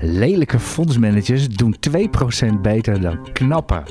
[0.00, 3.82] Lelijke fondsmanagers doen 2% beter dan knappe.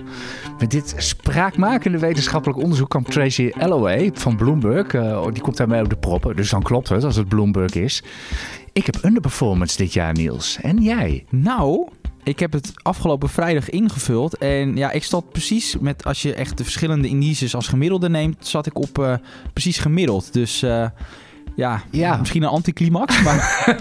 [0.60, 4.93] Met dit spraakmakende wetenschappelijk onderzoek kwam Tracy Alloway van Bloomberg.
[4.93, 8.04] Uh, die komt daarmee op de proppen, dus dan klopt het als het Bloomberg is.
[8.73, 10.57] Ik heb underperformance dit jaar, Niels.
[10.62, 11.25] En jij?
[11.29, 11.88] Nou,
[12.24, 14.37] ik heb het afgelopen vrijdag ingevuld.
[14.37, 18.48] En ja, ik stond precies met, als je echt de verschillende indices als gemiddelde neemt,
[18.48, 19.13] zat ik op uh,
[19.53, 20.34] precies gemiddeld.
[20.34, 20.88] Dus uh,
[21.58, 23.21] ja, ja, misschien een anticlimax.
[23.23, 23.76] Maar,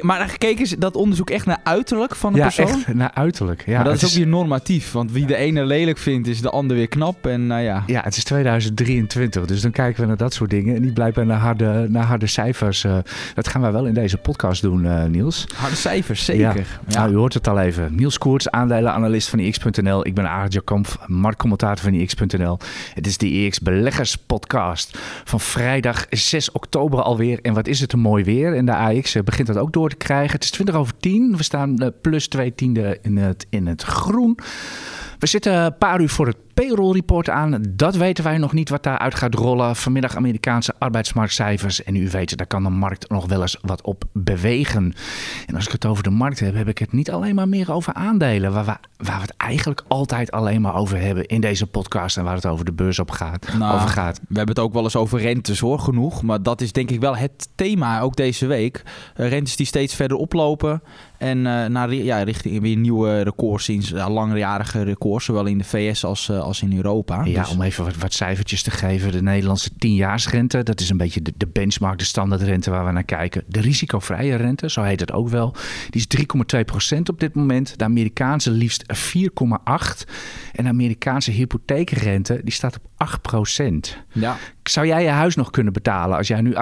[0.08, 2.66] maar gekeken is dat onderzoek echt naar uiterlijk van de ja, persoon?
[2.66, 3.62] Echt naar uiterlijk.
[3.66, 4.92] Ja, maar dat is ook weer normatief.
[4.92, 7.26] Want wie de ene lelijk vindt, is de ander weer knap.
[7.26, 7.82] En, nou ja.
[7.86, 9.44] ja, het is 2023.
[9.44, 10.74] Dus dan kijken we naar dat soort dingen.
[10.76, 12.84] En niet blijven naar harde, naar harde cijfers.
[12.84, 12.96] Uh,
[13.34, 15.46] dat gaan wij wel in deze podcast doen, uh, Niels.
[15.54, 16.66] Harde cijfers, zeker.
[16.86, 16.98] Ja.
[16.98, 17.94] Nou, u hoort het al even.
[17.94, 20.06] Niels Koerts, aandelenanalist van X.nl.
[20.06, 22.58] Ik ben Arend Jakamp, marktcommentator van X.nl.
[22.94, 27.38] Het is de EX Beleggers podcast van vrijdag 6 oktober alweer.
[27.42, 28.54] En wat is het een mooi weer.
[28.54, 30.32] En de AX eh, begint dat ook door te krijgen.
[30.32, 31.36] Het is 20 over 10.
[31.36, 34.38] We staan eh, plus 2 tiende in het, in het groen.
[35.18, 37.62] We zitten een paar uur voor het payroll report aan.
[37.68, 39.76] Dat weten wij nog niet wat daaruit gaat rollen.
[39.76, 41.82] Vanmiddag Amerikaanse arbeidsmarktcijfers.
[41.82, 44.94] En u weet, daar kan de markt nog wel eens wat op bewegen.
[45.46, 47.72] En als ik het over de markt heb, heb ik het niet alleen maar meer
[47.72, 48.52] over aandelen.
[48.52, 52.16] Waar we, waar we het eigenlijk altijd alleen maar over hebben in deze podcast.
[52.16, 54.18] En waar het over de beurs op gaat, nou, over gaat.
[54.18, 56.22] We hebben het ook wel eens over rentes hoor, genoeg.
[56.22, 58.82] Maar dat is denk ik wel het thema ook deze week.
[59.16, 60.82] Uh, rentes die steeds verder oplopen.
[61.18, 63.66] En uh, naar, ja, richting weer nieuwe records.
[63.66, 67.24] Ja, langjarige records, zowel in de VS als, uh, als in Europa.
[67.24, 67.50] Ja, dus...
[67.50, 69.12] om even wat, wat, cijfertjes te geven.
[69.12, 73.04] De Nederlandse 10-jaarsrente, dat is een beetje de, de, benchmark, de standaardrente waar we naar
[73.04, 73.44] kijken.
[73.48, 75.54] De risicovrije rente, zo heet het ook wel,
[75.90, 76.26] die is
[76.94, 77.78] 3,2% op dit moment.
[77.78, 80.10] De Amerikaanse liefst 4,8%.
[80.52, 83.96] En de Amerikaanse hypotheekrente, die staat op 8%.
[84.12, 84.36] Ja.
[84.62, 86.58] Zou jij je huis nog kunnen betalen als jij nu 8%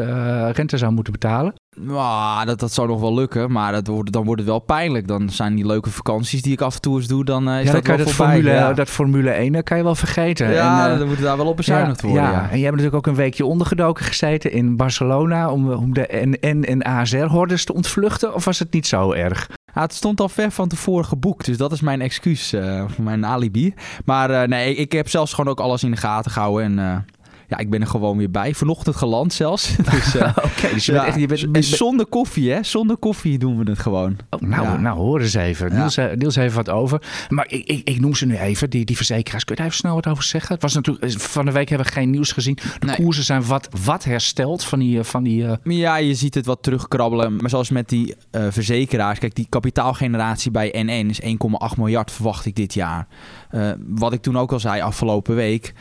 [0.00, 1.54] uh, rente zou moeten betalen?
[1.80, 5.08] Nou, dat, dat zou nog wel lukken, maar dat wordt, dan wordt het wel pijnlijk.
[5.08, 7.66] Dan zijn die leuke vakanties die ik af en toe eens doe, dan uh, is
[7.66, 8.34] ja, dat wel dat voorbij.
[8.34, 8.72] Formule, ja.
[8.72, 10.50] dat Formule 1 kan je wel vergeten.
[10.50, 12.30] Ja, en, uh, dan moet daar wel op bezuinigd ja, worden.
[12.30, 12.40] Ja.
[12.40, 16.08] En jij hebt natuurlijk ook een weekje ondergedoken gezeten in Barcelona om, om de
[16.40, 18.34] NN en ASR-hordes te ontvluchten.
[18.34, 19.50] Of was het niet zo erg?
[19.74, 23.26] Ja, het stond al ver van tevoren geboekt, dus dat is mijn excuus, uh, mijn
[23.26, 23.74] alibi.
[24.04, 27.04] Maar nee, ik heb zelfs gewoon ook alles in de gaten gehouden en...
[27.52, 28.54] Ja, ik ben er gewoon weer bij.
[28.54, 29.76] Vanochtend geland zelfs.
[29.90, 31.18] Dus, uh, Oké, okay, dus je bent echt...
[31.18, 32.62] Je bent, en bent, zonder koffie, hè?
[32.62, 34.16] Zonder koffie doen we het gewoon.
[34.30, 35.74] Oh, nou, nou, hoor eens even.
[35.74, 37.02] Niels, eh, Niels even wat over.
[37.28, 39.44] Maar ik, ik, ik noem ze nu even, die, die verzekeraars.
[39.44, 40.52] Kun je daar even snel wat over zeggen?
[40.52, 42.58] Het was natuurlijk, eh, van de week hebben we geen nieuws gezien.
[42.78, 42.96] De Nee.
[42.96, 44.98] koersen zijn wat, wat hersteld van die...
[44.98, 47.36] eh, Van die eh, Ja, je ziet het wat terugkrabbelen.
[47.36, 49.18] Maar zoals met die eh, verzekeraars.
[49.18, 51.28] Kijk, die kapitaalgeneratie bij NN is 1,8
[51.76, 53.06] miljard verwacht ik dit jaar.
[53.50, 55.72] Eh, wat ik toen ook al zei afgelopen week.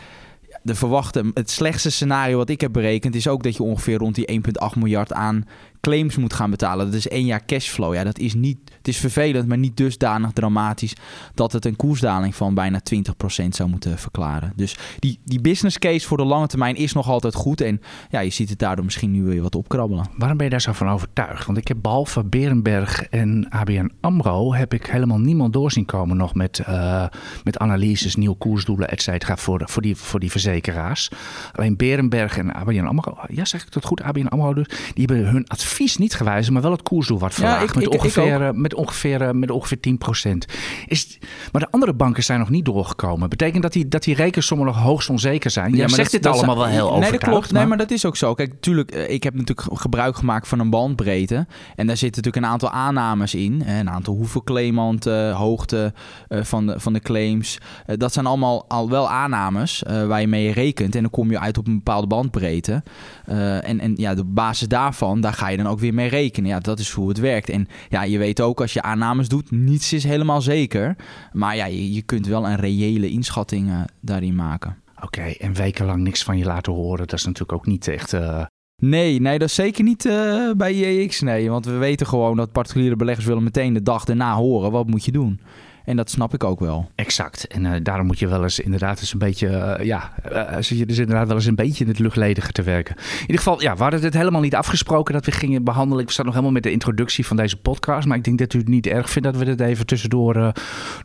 [0.63, 4.15] De verwachte, het slechtste scenario wat ik heb berekend is ook dat je ongeveer rond
[4.15, 4.41] die
[4.73, 5.47] 1,8 miljard aan
[5.81, 6.85] claims moet gaan betalen.
[6.85, 7.93] Dat is één jaar cashflow.
[7.93, 10.95] Ja, dat is niet, het is vervelend, maar niet dusdanig dramatisch
[11.33, 14.53] dat het een koersdaling van bijna 20% zou moeten verklaren.
[14.55, 17.61] Dus die, die business case voor de lange termijn is nog altijd goed.
[17.61, 20.05] En ja, je ziet het daardoor misschien nu weer wat opkrabbelen.
[20.17, 21.45] Waarom ben je daar zo van overtuigd?
[21.45, 24.53] Want ik heb behalve Berenberg en ABN AMRO...
[24.53, 27.05] heb ik helemaal niemand doorzien komen nog met, uh,
[27.43, 29.37] met analyses, nieuwe koersdoelen, et cetera...
[29.37, 31.11] Voor, voor, die, voor die verzekeraars.
[31.53, 33.17] Alleen Berenberg en ABN AMRO...
[33.27, 34.01] Ja, zeg ik dat goed?
[34.01, 34.67] ABN AMRO dus.
[34.93, 37.63] Die hebben hun advies niet gewijzigd, maar wel het koersdoel wat verlaagd.
[37.63, 40.45] ik- met, ik- ik ongeveer, eh, met, ongeveer, eh, met ongeveer 10%
[40.87, 41.17] Is,
[41.51, 43.29] maar de andere banken zijn nog niet doorgekomen.
[43.29, 45.71] Betekent dat die, dat die rekensommen nog hoogst onzeker zijn?
[45.73, 47.21] Ja, maar zegt dat- dit dat allemaal zijn- wel heel Nee, overtuigd.
[47.25, 47.51] dat klopt.
[47.51, 48.33] Nee, maar dat is ook zo.
[48.33, 51.35] Kijk, natuurlijk, eh, ik heb natuurlijk gebruik gemaakt van een bandbreedte.
[51.75, 53.63] En daar zitten natuurlijk een aantal aannames in.
[53.67, 55.93] Een aantal hoeveel claimanten, hoogte
[56.27, 57.57] eh, van, de, van de claims.
[57.85, 60.95] Eh, dat zijn allemaal al wel aannames eh, waar je mee rekent.
[60.95, 62.83] En dan kom je uit op een bepaalde bandbreedte.
[63.25, 66.49] Eh, en, en ja, op basis daarvan, daar ga je dan ook weer mee rekenen.
[66.49, 67.49] Ja, dat is hoe het werkt.
[67.49, 70.95] En ja, je weet ook, als je aannames doet, niets is helemaal zeker.
[71.31, 74.75] Maar ja, je, je kunt wel een reële inschatting eh, daarin maken.
[75.03, 78.13] Oké, en wekenlang niks van je laten horen, dat is natuurlijk ook niet echt.
[78.13, 78.45] eh,
[78.81, 81.21] Nee, nee, dat is zeker niet eh, bij JX.
[81.21, 84.71] Nee, want we weten gewoon dat particuliere beleggers willen meteen de dag erna horen.
[84.71, 85.39] Wat moet je doen?
[85.85, 86.89] En dat snap ik ook wel.
[86.95, 87.47] exact.
[87.47, 89.47] En eh, daarom moet je wel eens inderdaad eens een beetje.
[89.47, 92.61] eh, ja, eh, zit je dus inderdaad wel eens een beetje in het luchtledige te
[92.61, 92.95] werken.
[92.95, 96.03] In ieder geval, ja, we hadden het helemaal niet afgesproken dat we gingen behandelen.
[96.03, 98.07] Ik sta nog helemaal met de introductie van deze podcast.
[98.07, 100.53] Maar ik denk dat u het niet erg vindt dat we dit even tussendoor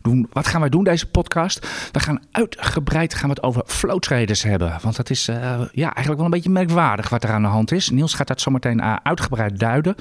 [0.03, 0.29] doen.
[0.33, 1.89] Wat gaan wij doen, deze podcast?
[1.93, 4.79] We gaan uitgebreid gaan we het over flow traders hebben.
[4.83, 5.25] Want dat is
[5.73, 7.91] ja, eigenlijk wel een beetje merkwaardig wat er aan de hand is.
[7.91, 9.95] Niels gaat dat zometeen uitgebreid duiden.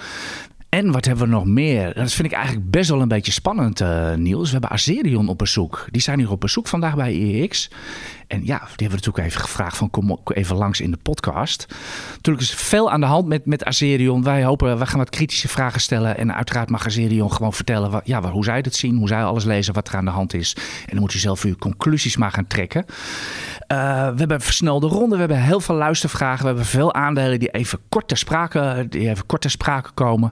[0.75, 1.93] En wat hebben we nog meer?
[1.93, 4.45] Dat vind ik eigenlijk best wel een beetje spannend, uh, Niels.
[4.45, 5.87] We hebben Azerion op bezoek.
[5.91, 7.69] Die zijn hier op bezoek vandaag bij EX.
[8.27, 11.65] En ja, die hebben we natuurlijk even gevraagd van kom even langs in de podcast.
[12.15, 14.23] Natuurlijk is veel aan de hand met, met Azerion.
[14.23, 16.17] Wij hopen, wij gaan wat kritische vragen stellen.
[16.17, 19.43] En uiteraard mag Azerion gewoon vertellen wat, ja, hoe zij het zien, hoe zij alles
[19.43, 20.55] lezen, wat er aan de hand is.
[20.55, 22.85] En dan moet u zelf uw conclusies maar gaan trekken.
[22.87, 25.13] Uh, we hebben een versnelde ronde.
[25.13, 26.41] We hebben heel veel luistervragen.
[26.41, 30.31] We hebben veel aandelen die even kort ter die even kort ter sprake komen.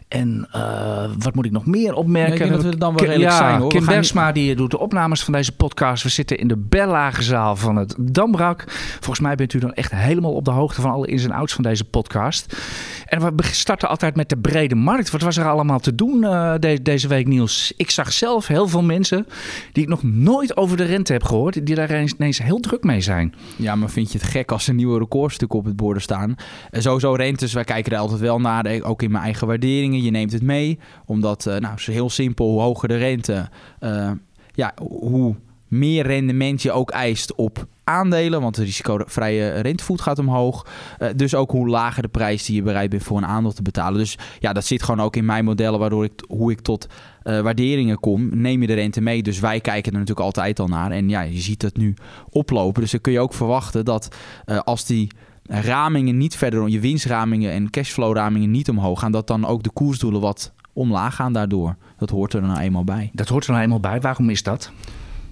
[0.11, 2.45] En uh, wat moet ik nog meer opmerken?
[2.45, 3.69] Ik dat we dan wel redelijk ja, zijn hoor.
[3.69, 6.03] Kim Bersma die doet de opnames van deze podcast.
[6.03, 8.63] We zitten in de Bellage zaal van het Dambrak.
[8.99, 11.53] Volgens mij bent u dan echt helemaal op de hoogte van alle ins en outs
[11.53, 12.57] van deze podcast.
[13.05, 15.11] En we starten altijd met de brede markt.
[15.11, 17.73] Wat was er allemaal te doen uh, de, deze week, Niels?
[17.77, 19.27] Ik zag zelf heel veel mensen
[19.71, 23.01] die ik nog nooit over de rente heb gehoord, die daar ineens heel druk mee
[23.01, 23.33] zijn.
[23.55, 26.35] Ja, maar vind je het gek als er nieuwe recordstukken op het borden staan?
[26.71, 30.11] En sowieso rentes, wij kijken er altijd wel naar, ook in mijn eigen waarderingen je
[30.11, 30.79] neemt het mee.
[31.05, 33.49] Omdat, uh, nou, heel simpel, hoe hoger de rente,
[33.79, 34.11] uh,
[34.51, 35.35] ja, hoe
[35.67, 40.67] meer rendement je ook eist op aandelen, want de risicovrije rentevoet gaat omhoog.
[40.99, 43.61] Uh, dus ook hoe lager de prijs die je bereid bent voor een aandeel te
[43.61, 43.99] betalen.
[43.99, 46.87] Dus ja, dat zit gewoon ook in mijn modellen, waardoor ik hoe ik tot
[47.23, 48.29] waarderingen kom.
[48.33, 49.23] Neem je de rente mee.
[49.23, 50.91] Dus wij kijken er natuurlijk altijd al naar.
[50.91, 51.93] En ja, je ziet het nu
[52.29, 52.81] oplopen.
[52.81, 54.15] Dus dan kun je ook verwachten dat
[54.63, 55.11] als die
[55.51, 60.21] ramingen niet verder, je winstramingen en cashflow-ramingen niet omhoog gaan, dat dan ook de koersdoelen
[60.21, 61.75] wat omlaag gaan daardoor.
[61.97, 63.09] Dat hoort er nou eenmaal bij.
[63.13, 64.01] Dat hoort er nou eenmaal bij.
[64.01, 64.71] Waarom is dat?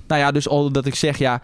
[0.07, 1.42] Nou ja, dus al dat ik zeg, ja,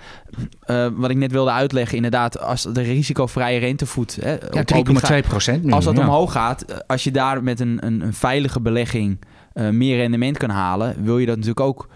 [0.68, 4.18] uh, wat ik net wilde uitleggen, inderdaad, als de risicovrije rentevoet...
[4.22, 6.02] Hè, ja, 3,2 procent Als dat ja.
[6.02, 9.20] omhoog gaat, als je daar met een, een, een veilige belegging
[9.54, 11.90] uh, meer rendement kan halen, wil je dat natuurlijk ook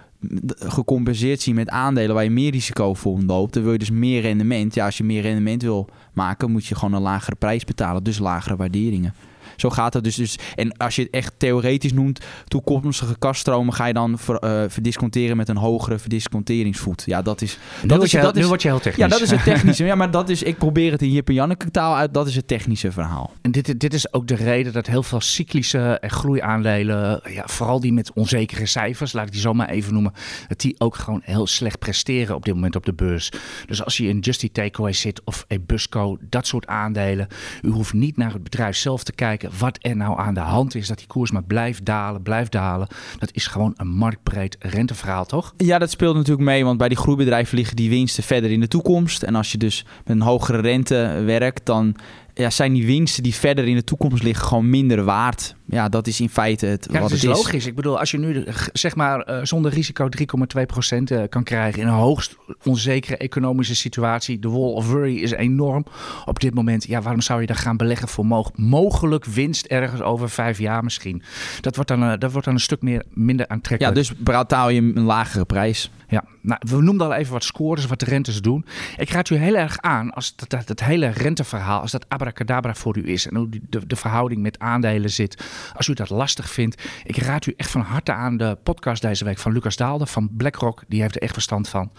[0.55, 3.53] gecompenseerd zien met aandelen waar je meer risico voor loopt.
[3.53, 4.73] Dan wil je dus meer rendement.
[4.73, 5.89] Ja, als je meer rendement wil
[6.19, 8.03] maken, moet je gewoon een lagere prijs betalen.
[8.03, 9.13] Dus lagere waarderingen.
[9.59, 10.37] Zo gaat het dus, dus.
[10.55, 15.37] En als je het echt theoretisch noemt, toekomstige kaststromen ga je dan ver, uh, verdisconteren
[15.37, 17.03] met een hogere verdisconteringsvoet.
[17.05, 17.57] Ja, dat is.
[17.83, 19.03] Dat nu, is, je, dat is, word je heel technisch.
[19.03, 19.85] Ja, dat is het technische.
[19.85, 22.13] ja, maar dat is, ik probeer het in Jip en Janneke taal uit.
[22.13, 23.33] Dat is het technische verhaal.
[23.41, 27.79] En dit, dit is ook de reden dat heel veel cyclische en groeiaandelen, ja, vooral
[27.79, 30.13] die met onzekere cijfers, laat ik die zo maar even noemen,
[30.47, 33.31] dat die ook gewoon heel slecht presteren op dit moment op de beurs.
[33.65, 37.27] Dus als je in Justy Takeaway zit of Ebusco, dat soort aandelen,
[37.61, 40.75] u hoeft niet naar het bedrijf zelf te kijken wat er nou aan de hand
[40.75, 40.87] is.
[40.87, 42.87] Dat die koers maar blijft dalen, blijft dalen.
[43.17, 45.53] Dat is gewoon een marktbreed renteverhaal, toch?
[45.57, 46.65] Ja, dat speelt natuurlijk mee.
[46.65, 49.23] Want bij die groeibedrijven liggen die winsten verder in de toekomst.
[49.23, 51.95] En als je dus met een hogere rente werkt, dan
[52.39, 55.55] ja, zijn die winsten die verder in de toekomst liggen gewoon minder waard.
[55.65, 57.25] Ja, dat is in feite het, ja, wat het is.
[57.25, 57.65] logisch.
[57.65, 61.87] Ik bedoel, als je nu zeg maar uh, zonder risico 3,2% uh, kan krijgen in
[61.87, 64.39] een hoogst onzekere economische situatie.
[64.39, 65.85] De wall of worry is enorm
[66.25, 66.87] op dit moment.
[66.87, 70.83] Ja, waarom zou je dan gaan beleggen voor mo mogelijk winst ergens over vijf jaar
[70.83, 71.21] misschien?
[71.61, 73.95] Dat wordt dan, uh, dat wordt dan een stuk meer, minder aantrekkelijk.
[73.95, 75.91] Ja, dus betaal je een lagere prijs.
[76.09, 78.65] Ja, nou, we noemden al even wat scores, wat de rentes doen.
[78.97, 82.97] Ik raad u heel erg aan als dat, dat, hele renteverhaal, als dat abracadabra voor
[82.97, 85.43] u is en hoe de, de verhouding met aandelen zit.
[85.75, 89.25] Als u dat lastig vindt, ik raad u echt van harte aan de podcast deze
[89.25, 90.83] week van Lucas Daalde van BlackRock.
[90.87, 91.91] Die heeft er echt verstand van.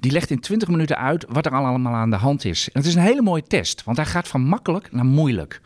[0.00, 2.70] Die legt in 20 minuten uit wat er allemaal aan de hand is.
[2.72, 5.60] En het is een hele mooie test, want hij gaat van makkelijk naar moeilijk.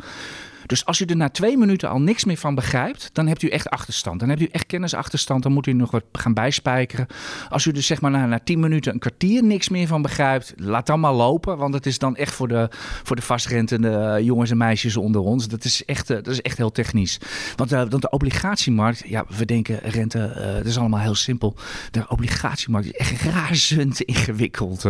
[0.66, 3.48] Dus als u er na twee minuten al niks meer van begrijpt, dan hebt u
[3.48, 4.20] echt achterstand.
[4.20, 5.42] Dan hebt u echt kennisachterstand.
[5.42, 7.06] Dan moet u nog wat gaan bijspijkeren.
[7.48, 10.52] Als u dus zeg maar na, na tien minuten een kwartier niks meer van begrijpt,
[10.56, 11.58] laat dan maar lopen.
[11.58, 12.68] Want het is dan echt voor de,
[13.02, 15.48] voor de vastrentende jongens en meisjes onder ons.
[15.48, 17.18] Dat is echt, dat is echt heel technisch.
[17.56, 21.56] Want, uh, de obligatiemarkt, ja, we denken rente, uh, dat is allemaal heel simpel.
[21.90, 24.84] De obligatiemarkt is echt razend ingewikkeld.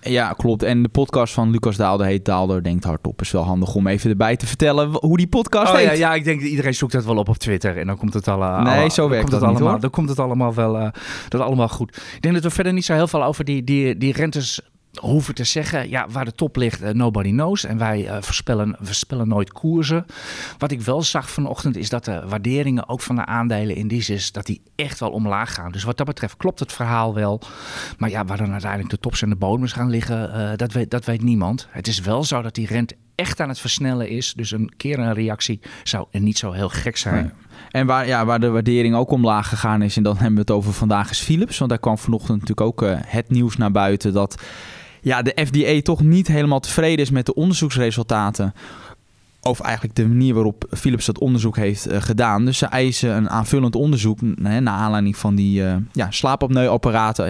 [0.00, 0.62] Ja, klopt.
[0.62, 3.20] En de podcast van Lucas Daalder heet Daalder Denkt Hardop.
[3.20, 5.86] Is wel handig om even erbij te vertellen hoe die podcast oh, heet.
[5.86, 7.78] Ja, ja, ik denk dat iedereen zoekt dat wel op op Twitter.
[7.78, 10.08] En dan komt het al, uh, nee, zo werkt het dat allemaal, niet, Dan komt
[10.08, 10.88] het allemaal wel uh,
[11.28, 11.96] dat allemaal goed.
[11.96, 14.60] Ik denk dat we verder niet zo heel veel over die, die, die rentes
[15.00, 17.64] hoeven te zeggen, ja, waar de top ligt, uh, nobody knows.
[17.64, 20.06] En wij uh, voorspellen, voorspellen nooit koersen.
[20.58, 24.04] Wat ik wel zag vanochtend is dat de waarderingen ook van de aandelen in die
[24.06, 25.72] is dat die echt wel omlaag gaan.
[25.72, 27.40] Dus wat dat betreft klopt het verhaal wel.
[27.98, 30.90] Maar ja, waar dan uiteindelijk de tops en de bodems gaan liggen, uh, dat, weet,
[30.90, 31.66] dat weet niemand.
[31.70, 34.32] Het is wel zo dat die rente echt aan het versnellen is.
[34.36, 37.32] Dus een keer een reactie zou niet zo heel gek zijn.
[37.70, 40.50] En waar, ja, waar de waardering ook omlaag gegaan is, en dan hebben we het
[40.50, 41.58] over vandaag is Philips.
[41.58, 44.42] Want daar kwam vanochtend natuurlijk ook uh, het nieuws naar buiten dat
[45.00, 48.52] ja, de FDA toch niet helemaal tevreden is met de onderzoeksresultaten
[49.46, 52.44] over eigenlijk de manier waarop Philips dat onderzoek heeft uh, gedaan.
[52.44, 56.08] Dus ze eisen een aanvullend onderzoek hè, naar aanleiding van die uh, ja,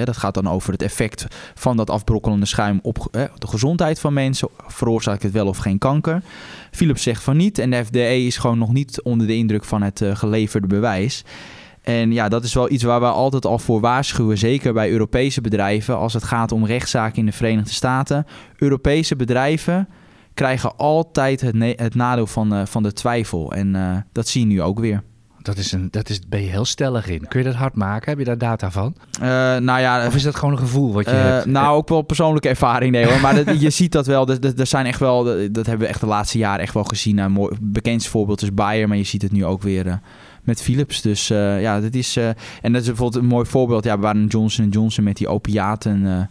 [0.05, 4.49] dat gaat dan over het effect van dat afbrokkelende schuim op de gezondheid van mensen.
[4.67, 6.23] Veroorzaakt het wel of geen kanker?
[6.71, 9.83] Philips zegt van niet en de FDA is gewoon nog niet onder de indruk van
[9.83, 11.25] het uh, geleverde bewijs.
[11.83, 14.39] En ja, dat is wel iets waar we altijd al voor waarschuwen.
[14.39, 18.27] Zeker bij Europese bedrijven als het gaat om rechtszaken in de Verenigde Staten.
[18.57, 19.89] Europese bedrijven
[20.37, 23.53] krijgen altijd het, het nadeel van, uh, van de twijfel.
[23.53, 25.03] En uh, dat zie je nu ook weer.
[25.43, 27.29] Dat is een, dat is, ben je heel stellig in.
[27.29, 28.09] Kun je dat hard maken?
[28.09, 28.97] Heb je daar data van?
[29.23, 31.47] Uh, nou ja, of is dat gewoon een gevoel wat je hebt?
[31.47, 33.21] Nou, ook wel persoonlijke ervaring, nee hoor.
[33.21, 34.29] Maar dat, je ziet dat wel.
[34.29, 37.19] Er zijn echt wel, dat hebben we echt de laatste jaren echt wel gezien.
[37.19, 40.01] Een mooi, bekendste voorbeeld is Bayer, maar je ziet het nu ook weer
[40.43, 41.01] met Philips.
[41.01, 42.17] Dus ja, dat is.
[42.63, 43.85] En dat is bijvoorbeeld een mooi voorbeeld.
[43.85, 46.29] Ja, waar een Johnson Johnson met die opiaten.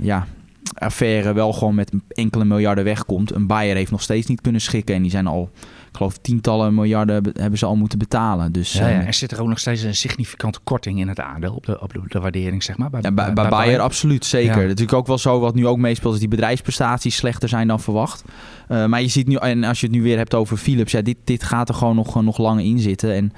[0.00, 0.26] Ja,
[0.74, 3.34] affaire wel gewoon met enkele miljarden wegkomt.
[3.34, 4.94] Een Bayer heeft nog steeds niet kunnen schikken.
[4.94, 5.50] En die zijn al,
[5.90, 8.52] ik geloof, tientallen miljarden hebben ze al moeten betalen.
[8.52, 9.06] Dus, ja, ja.
[9.06, 11.92] Er zit er ook nog steeds een significante korting in het aandeel op de, op
[12.08, 12.90] de, waardering, zeg maar.
[12.90, 14.56] Bij, ja, bij, bij, Bayer, absoluut, zeker.
[14.66, 18.24] Natuurlijk ook wel zo, wat nu ook meespeelt, is die bedrijfsprestaties slechter zijn dan verwacht.
[18.68, 21.02] Uh, maar je ziet nu, en als je het nu weer hebt over Philips, ja,
[21.02, 23.14] dit, dit gaat er gewoon nog, nog lang in zitten.
[23.14, 23.32] En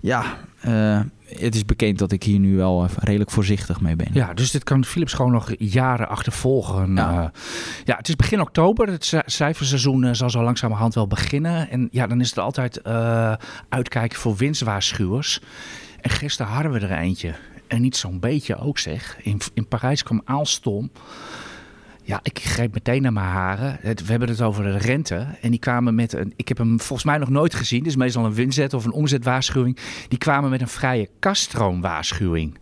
[0.00, 0.24] ja,
[0.66, 1.00] uh,
[1.38, 4.08] het is bekend dat ik hier nu wel redelijk voorzichtig mee ben.
[4.12, 6.94] Ja, dus dit kan Philips gewoon nog jaren achtervolgen.
[6.94, 7.28] Ja, uh,
[7.84, 8.88] ja het is begin oktober.
[8.88, 11.70] Het cijferseizoen zal zo langzamerhand wel beginnen.
[11.70, 13.32] En ja, dan is het altijd uh,
[13.68, 15.40] uitkijken voor winstwaarschuwers.
[16.00, 17.34] En gisteren hadden we er eentje.
[17.66, 19.18] En niet zo'n beetje ook zeg.
[19.22, 20.90] In, in Parijs kwam Aalstom.
[22.04, 23.78] Ja, ik greep meteen naar mijn haren.
[23.82, 25.26] We hebben het over de rente.
[25.40, 26.32] En die kwamen met een.
[26.36, 27.84] Ik heb hem volgens mij nog nooit gezien.
[27.84, 29.78] Is meestal een winzet of een omzetwaarschuwing.
[30.08, 32.58] Die kwamen met een vrije kaststroomwaarschuwing.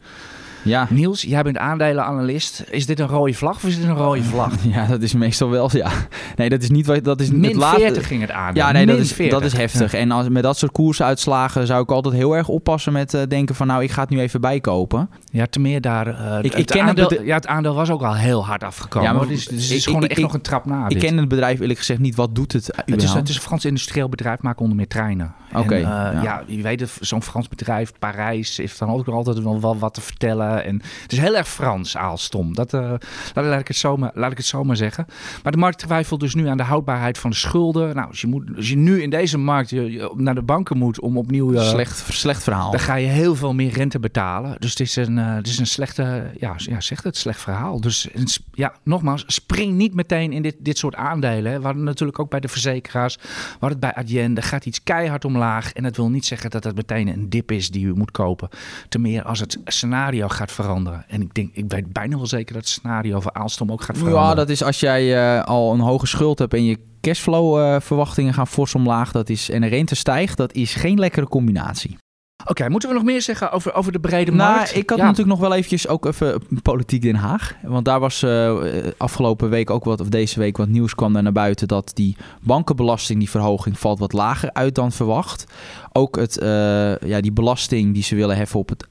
[0.63, 0.87] Ja.
[0.91, 2.65] Niels, jij bent aandelenanalist.
[2.71, 4.53] Is dit een rode vlag of is dit een rode vlag?
[4.71, 5.91] Ja, dat is meestal wel, ja.
[6.37, 7.05] Nee, dat is niet wat...
[7.05, 7.81] Dat is Min het laatste...
[7.81, 8.55] 40 ging het aan.
[8.55, 9.93] Ja, nee, dat is, dat is heftig.
[9.93, 9.99] Ja.
[9.99, 13.55] En als, met dat soort koersuitslagen zou ik altijd heel erg oppassen met uh, denken
[13.55, 13.67] van...
[13.67, 15.11] nou, ik ga het nu even bijkopen.
[15.33, 16.09] Ja, te meer daar...
[16.09, 18.65] Uh, ik, het, ik ken aandeel, het, ja, het aandeel was ook al heel hard
[18.65, 19.09] afgekomen.
[19.09, 20.85] Ja, maar dus, dus het is gewoon ik, echt nog een trap na.
[20.85, 21.03] Ik dit.
[21.03, 22.15] ken het bedrijf eerlijk gezegd niet.
[22.15, 25.35] Wat doet het het is, het is een Frans industrieel bedrijf, maken onder meer treinen.
[25.53, 25.59] Oké.
[25.59, 26.23] Okay, uh, ja.
[26.23, 30.50] ja, je weet zo'n Frans bedrijf, Parijs, heeft dan ook altijd wel wat te vertellen.
[30.59, 32.55] En het is heel erg Frans, Aalstom.
[32.55, 32.93] Dat, uh,
[33.35, 35.07] laat, ik het zo maar, laat ik het zo maar zeggen.
[35.43, 37.95] Maar de markt twijfelt dus nu aan de houdbaarheid van de schulden.
[37.95, 40.79] Nou, als je, moet, als je nu in deze markt je, je naar de banken
[40.79, 41.53] moet om opnieuw...
[41.53, 42.71] Uh, slecht, slecht verhaal.
[42.71, 44.57] Dan ga je heel veel meer rente betalen.
[44.59, 46.31] Dus het is een, uh, het is een slechte...
[46.39, 47.81] Ja, ja, zegt het, slecht verhaal.
[47.81, 48.09] Dus
[48.53, 51.53] ja, nogmaals, spring niet meteen in dit, dit soort aandelen.
[51.53, 51.59] Hè.
[51.59, 53.17] We hadden natuurlijk ook bij de verzekeraars.
[53.17, 54.43] We hadden het bij Adyen.
[54.43, 55.73] Gaat iets keihard omlaag.
[55.73, 58.49] En dat wil niet zeggen dat het meteen een dip is die u moet kopen.
[58.89, 61.05] Te meer als het scenario gaat veranderen.
[61.09, 63.97] En ik denk, ik weet bijna wel zeker dat het scenario voor Aalstom ook gaat
[63.97, 64.29] veranderen.
[64.29, 67.81] Ja, dat is als jij uh, al een hoge schuld hebt en je cashflow uh,
[67.81, 69.13] verwachtingen gaan fors omlaag.
[69.13, 71.99] Dat is, en de rente stijgt, dat is geen lekkere combinatie.
[72.41, 74.77] Oké, okay, moeten we nog meer zeggen over, over de brede nou, markt?
[74.77, 75.05] Ik had ja.
[75.05, 77.55] natuurlijk nog wel eventjes ook even politiek Den Haag.
[77.63, 78.57] Want daar was uh,
[78.97, 81.69] afgelopen week ook wat, of deze week wat nieuws kwam daar naar buiten...
[81.69, 85.45] dat die bankenbelasting, die verhoging, valt wat lager uit dan verwacht.
[85.93, 88.87] Ook het, uh, ja, die belasting die ze willen heffen op het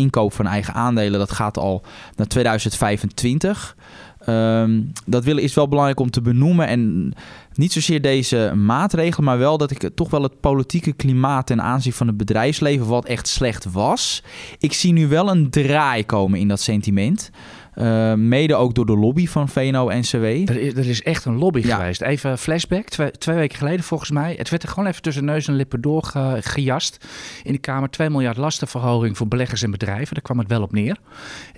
[0.00, 1.82] inkoop van eigen aandelen, dat gaat al
[2.16, 3.76] naar 2025.
[4.28, 6.66] Um, dat willen is wel belangrijk om te benoemen.
[6.66, 7.12] En
[7.54, 11.92] niet zozeer deze maatregelen, maar wel dat ik toch wel het politieke klimaat ten aanzien
[11.92, 14.22] van het bedrijfsleven, wat echt slecht was.
[14.58, 17.30] Ik zie nu wel een draai komen in dat sentiment.
[17.80, 20.24] Uh, mede ook door de lobby van VNO-NCW.
[20.24, 21.76] Er is, er is echt een lobby ja.
[21.76, 22.00] geweest.
[22.00, 24.34] Even flashback, twee, twee, weken geleden volgens mij.
[24.38, 27.06] Het werd er gewoon even tussen neus en lippen doorgejast.
[27.42, 30.14] In de Kamer 2 miljard lastenverhoging voor beleggers en bedrijven.
[30.14, 30.96] Daar kwam het wel op neer.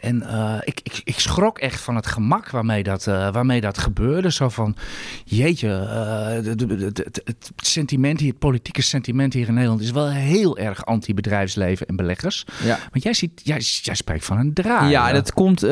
[0.01, 3.79] En uh, ik, ik, ik schrok echt van het gemak waarmee dat, uh, waarmee dat
[3.79, 4.33] gebeurde.
[4.33, 4.77] Zo van,
[5.25, 9.81] jeetje, het, het sentiment hier, het politieke sentiment hier in Nederland...
[9.81, 12.45] is wel heel erg anti-bedrijfsleven en beleggers.
[12.65, 12.79] Ja.
[12.91, 14.91] Want jij, ziet, jij, jij spreekt van een draai.
[14.91, 15.63] Ja, dat komt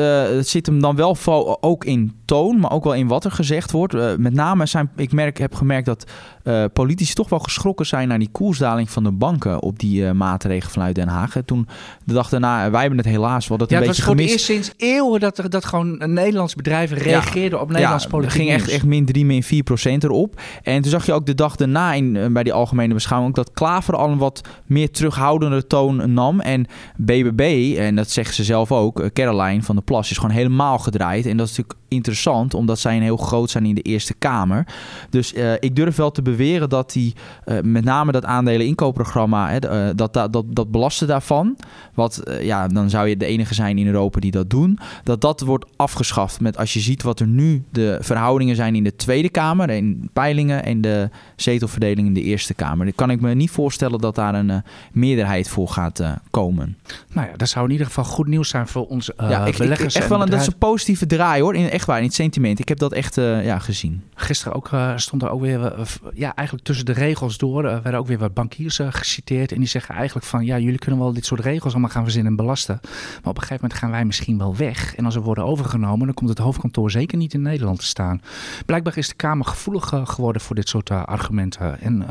[0.41, 1.17] het zit hem dan wel
[1.61, 3.93] ook in toon, maar ook wel in wat er gezegd wordt.
[3.93, 6.05] Uh, met name zijn, ik merk, heb gemerkt dat
[6.43, 10.11] uh, politici toch wel geschrokken zijn naar die koersdaling van de banken op die uh,
[10.11, 11.35] maatregelen vanuit Den Haag.
[11.35, 11.67] En toen
[12.05, 14.31] de dag daarna, wij hebben het helaas wel dat ja, een beetje gemist.
[14.31, 17.61] Het was voor eerst sinds eeuwen dat, er, dat gewoon een Nederlands bedrijf reageerde ja,
[17.61, 20.41] op Nederlands ja, politiek ging echt, echt min 3, min 4 procent erop.
[20.63, 23.95] En toen zag je ook de dag daarna in, bij die algemene beschouwing dat Klaver
[23.95, 26.39] al een wat meer terughoudende toon nam.
[26.39, 26.65] En
[26.97, 31.25] BBB, en dat zeggen ze zelf ook, Caroline van der Plas, is gewoon helemaal gedraaid.
[31.25, 34.67] En dat is natuurlijk interessant, omdat zij een heel groot zijn in de Eerste Kamer.
[35.09, 37.13] Dus uh, ik durf wel te beweren dat die,
[37.45, 41.57] uh, met name dat aandelen inkoopprogramma, hè, uh, dat, dat, dat, dat belasten daarvan,
[41.93, 45.41] wat ja, dan zou je de enige zijn in Europa die dat doen, dat dat
[45.41, 46.39] wordt afgeschaft.
[46.39, 50.09] Met als je ziet wat er nu de verhoudingen zijn in de Tweede Kamer, in
[50.13, 52.85] peilingen en de zetelverdeling in de Eerste Kamer.
[52.85, 56.77] Dan kan ik me niet voorstellen dat daar een meerderheid voor gaat komen.
[57.13, 59.95] Nou ja, dat zou in ieder geval goed nieuws zijn voor onze ja, ik, beleggers.
[59.95, 62.59] Ik, echt wel een, dat is een positieve draai hoor, in, echt sentiment.
[62.59, 64.03] Ik heb dat echt ja, gezien.
[64.15, 67.97] Gisteren ook, uh, stond er ook weer, uh, ja, eigenlijk tussen de regels door, werden
[67.97, 69.51] ook weer wat bankiers geciteerd.
[69.51, 72.31] En die zeggen eigenlijk van, ja, jullie kunnen wel dit soort regels allemaal gaan verzinnen
[72.31, 72.79] en belasten.
[72.81, 74.95] Maar op een gegeven moment gaan wij misschien wel weg.
[74.95, 78.21] En als we worden overgenomen, dan komt het hoofdkantoor zeker niet in Nederland te staan.
[78.65, 81.79] Blijkbaar is de Kamer gevoelig geworden voor dit soort argumenten.
[81.79, 82.05] En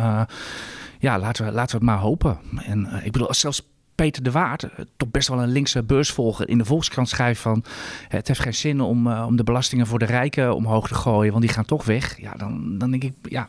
[0.99, 2.39] ja, laten we, laten we het maar hopen.
[2.65, 3.70] En ik bedoel, zelfs
[4.01, 7.65] Peter de Waard, eh, toch best wel een linkse beursvolger, in de Volkskrant schrijft van
[8.09, 11.33] het heeft geen zin om, uh, om de belastingen voor de rijken omhoog te gooien,
[11.33, 12.21] want die gaan toch weg.
[12.21, 13.49] Ja, dan, dan denk ik, ja,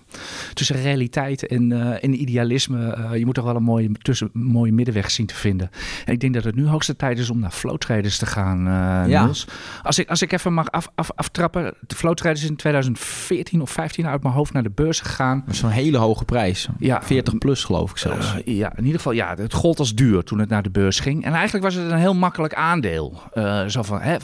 [0.53, 4.72] tussen realiteit en, uh, en idealisme, uh, je moet toch wel een mooie, tussen, mooie
[4.72, 5.70] middenweg zien te vinden.
[6.05, 8.63] En ik denk dat het nu hoogste tijd is om naar flow traders te gaan,
[9.10, 9.24] ja.
[9.24, 9.48] Niels.
[9.84, 13.62] Als ik, als ik even mag af, af, aftrappen, de flow traders is in 2014
[13.62, 15.41] of 15 uit mijn hoofd naar de beurs gegaan.
[15.46, 16.67] Dat is zo'n hele hoge prijs.
[16.79, 17.01] Ja.
[17.03, 18.34] 40 plus geloof ik zelfs.
[18.46, 21.25] ja, in ieder geval, ja, het gold als duur toen het naar de beurs ging.
[21.25, 23.21] En eigenlijk was het een heel makkelijk aandeel.
[23.33, 24.17] Uh, zo van, hè, uh,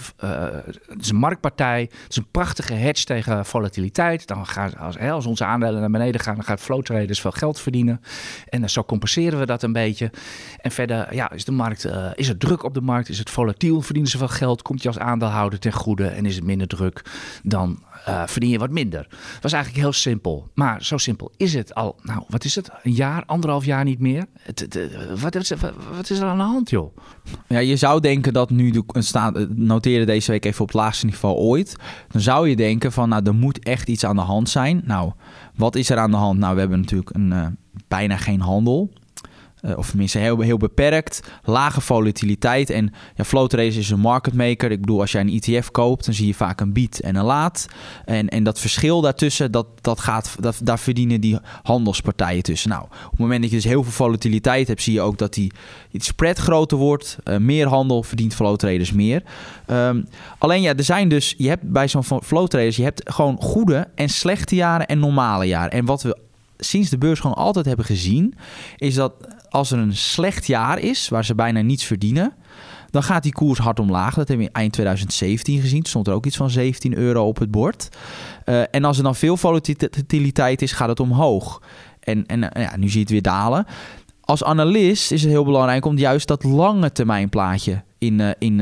[0.87, 4.27] het is een marktpartij, het is een prachtige hedge tegen volatiliteit.
[4.27, 7.59] Dan gaan, als, als onze aandelen naar beneden gaan, dan gaat flow traders veel geld
[7.59, 8.01] verdienen.
[8.49, 10.11] En uh, zo compenseren we dat een beetje.
[10.61, 13.81] En verder ja, is, de markt, is er druk op de markt, is het volatiel,
[13.81, 17.01] verdienen ze veel geld, komt je als aandeelhouder ten goede en is het minder druk,
[17.43, 19.07] dan uh, verdien je wat minder.
[19.41, 20.49] Was eigenlijk heel simpel.
[20.53, 21.99] Maar zo simpel is het al.
[22.01, 22.69] Nou, wat is het?
[22.83, 24.25] Een jaar, anderhalf jaar niet meer?
[24.41, 24.77] Het,
[25.21, 26.97] wat, wat, wat, is er aan de hand, joh?
[27.47, 31.05] Ja, je zou denken dat nu de staat noteerde deze week even op het laagste
[31.05, 31.75] niveau ooit.
[32.07, 34.81] Dan zou je denken van, nou, er moet echt iets aan de hand zijn.
[34.85, 35.11] Nou,
[35.55, 36.39] wat is er aan de hand?
[36.39, 37.45] Nou, we hebben natuurlijk een, uh,
[37.87, 38.93] bijna geen handel.
[39.61, 41.21] Uh, of tenminste heel, heel beperkt.
[41.43, 42.69] Lage volatiliteit.
[42.69, 44.71] En ja, race is een market maker.
[44.71, 47.25] Ik bedoel, als jij een ETF koopt, dan zie je vaak een bied en een
[47.25, 47.65] laat.
[48.05, 52.69] En, en dat verschil daartussen, dat, dat gaat, dat, daar verdienen die handelspartijen tussen.
[52.69, 55.33] Nou, op het moment dat je dus heel veel volatiliteit hebt, zie je ook dat
[55.33, 55.51] die,
[55.91, 57.17] spread groter wordt.
[57.23, 59.23] Uh, meer handel verdient float traders meer.
[59.71, 63.37] Um, alleen ja, er zijn dus, je hebt bij zo'n float traders, je hebt gewoon
[63.41, 65.71] goede en slechte jaren en normale jaren.
[65.71, 66.17] En wat we
[66.57, 68.35] sinds de beurs gewoon altijd hebben gezien,
[68.77, 69.13] is dat
[69.49, 72.33] als er een slecht jaar is, waar ze bijna niets verdienen,
[72.89, 74.13] dan gaat die koers hard omlaag.
[74.13, 75.85] Dat hebben we eind 2017 gezien.
[75.85, 77.89] Stond er ook iets van 17 euro op het bord.
[78.45, 81.61] Uh, en als er dan veel volatiliteit is, gaat het omhoog.
[81.99, 83.65] En, en uh, ja, nu zie je het weer dalen.
[84.21, 88.59] Als analist is het heel belangrijk om juist dat lange termijn plaatje in, uh, in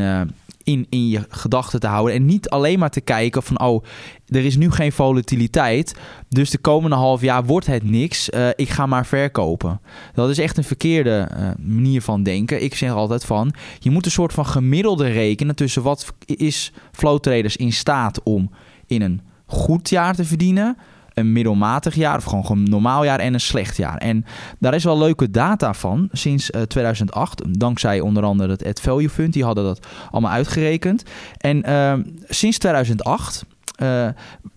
[0.66, 2.16] in, in je gedachten te houden.
[2.16, 3.84] En niet alleen maar te kijken van, oh,
[4.26, 5.96] er is nu geen volatiliteit.
[6.30, 8.30] Dus de komende half jaar wordt het niks.
[8.30, 9.82] Uh, ik ga maar verkopen.
[10.14, 12.64] Dat is echt een verkeerde uh, manier van denken.
[12.64, 17.20] Ik zeg altijd van, je moet een soort van gemiddelde rekenen tussen wat is flow
[17.20, 18.52] traders in staat om
[18.88, 20.78] in een goed jaar te verdienen
[21.16, 23.98] een middelmatig jaar of gewoon een normaal jaar en een slecht jaar.
[23.98, 24.26] En
[24.60, 29.10] daar is wel leuke data van sinds uh, 2008, dankzij onder andere het Ad Value
[29.10, 31.04] Fund, die hadden dat allemaal uitgerekend.
[31.38, 31.94] En uh,
[32.30, 33.46] sinds 2008
[33.82, 34.08] uh,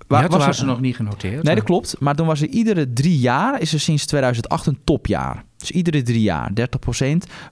[0.07, 1.43] waar, was er, ze nog niet genoteerd.
[1.43, 1.97] Nee, dat klopt.
[1.99, 5.45] Maar toen was er iedere drie jaar, is er sinds 2008 een topjaar.
[5.59, 6.53] Dus iedere drie jaar, 30%.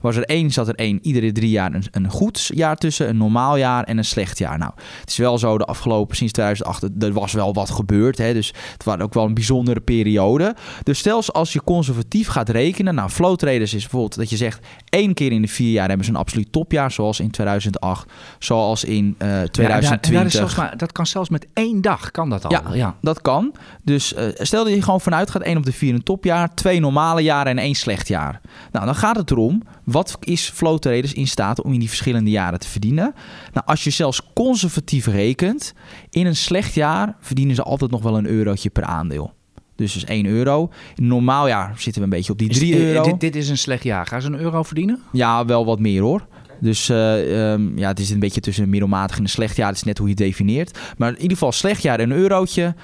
[0.01, 3.17] Was er één, zat er één, iedere drie jaar een, een goed jaar tussen, een
[3.17, 4.57] normaal jaar en een slecht jaar.
[4.57, 8.17] Nou, het is wel zo, de afgelopen, sinds 2008, er was wel wat gebeurd.
[8.17, 10.55] Hè, dus het was ook wel een bijzondere periode.
[10.83, 14.65] Dus stel als je conservatief gaat rekenen, nou, flow traders is bijvoorbeeld dat je zegt,
[14.89, 18.83] één keer in de vier jaar hebben ze een absoluut topjaar, zoals in 2008, zoals
[18.83, 20.33] in uh, 2020.
[20.33, 22.51] Ja, daar, daar maar, dat kan zelfs met één dag, kan dat al.
[22.51, 22.95] Ja, ja.
[23.01, 23.53] dat kan.
[23.83, 26.79] Dus uh, stel dat je gewoon vanuit gaat, één op de vier een topjaar, twee
[26.79, 28.41] normale jaren en één slecht jaar.
[28.71, 32.29] Nou, dan gaat het erom, wat is flow traders in staat om in die verschillende
[32.29, 33.13] jaren te verdienen?
[33.53, 35.73] Nou, als je zelfs conservatief rekent,
[36.09, 39.35] in een slecht jaar verdienen ze altijd nog wel een eurotje per aandeel.
[39.75, 40.69] Dus dus 1 euro.
[40.95, 43.03] In een normaal jaar zitten we een beetje op die 3 euro.
[43.03, 44.07] Dit, dit, is een slecht jaar.
[44.07, 44.99] Gaan ze een euro verdienen?
[45.11, 46.27] Ja, wel wat meer hoor.
[46.59, 49.67] Dus uh, um, ja, het is een beetje tussen een middelmatig en een slecht jaar.
[49.67, 50.79] Het is net hoe je het definieert.
[50.97, 52.75] Maar in ieder geval slecht jaar een eurotje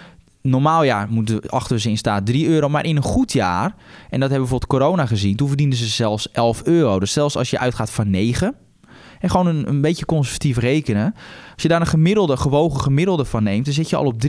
[0.43, 2.69] normaal jaar moeten achter ze in staat 3 euro.
[2.69, 3.75] Maar in een goed jaar,
[4.09, 6.99] en dat hebben we bijvoorbeeld corona gezien, toen verdienden ze zelfs 11 euro.
[6.99, 8.55] Dus zelfs als je uitgaat van 9.
[9.19, 11.13] En gewoon een, een beetje conservatief rekenen.
[11.53, 14.21] Als je daar een gemiddelde, gewogen gemiddelde van neemt, dan zit je al op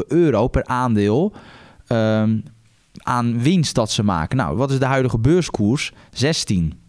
[0.00, 1.32] 3,5 euro per aandeel
[1.88, 2.42] um,
[2.96, 4.36] aan winst dat ze maken.
[4.36, 5.92] Nou, wat is de huidige beurskoers?
[6.10, 6.80] 16.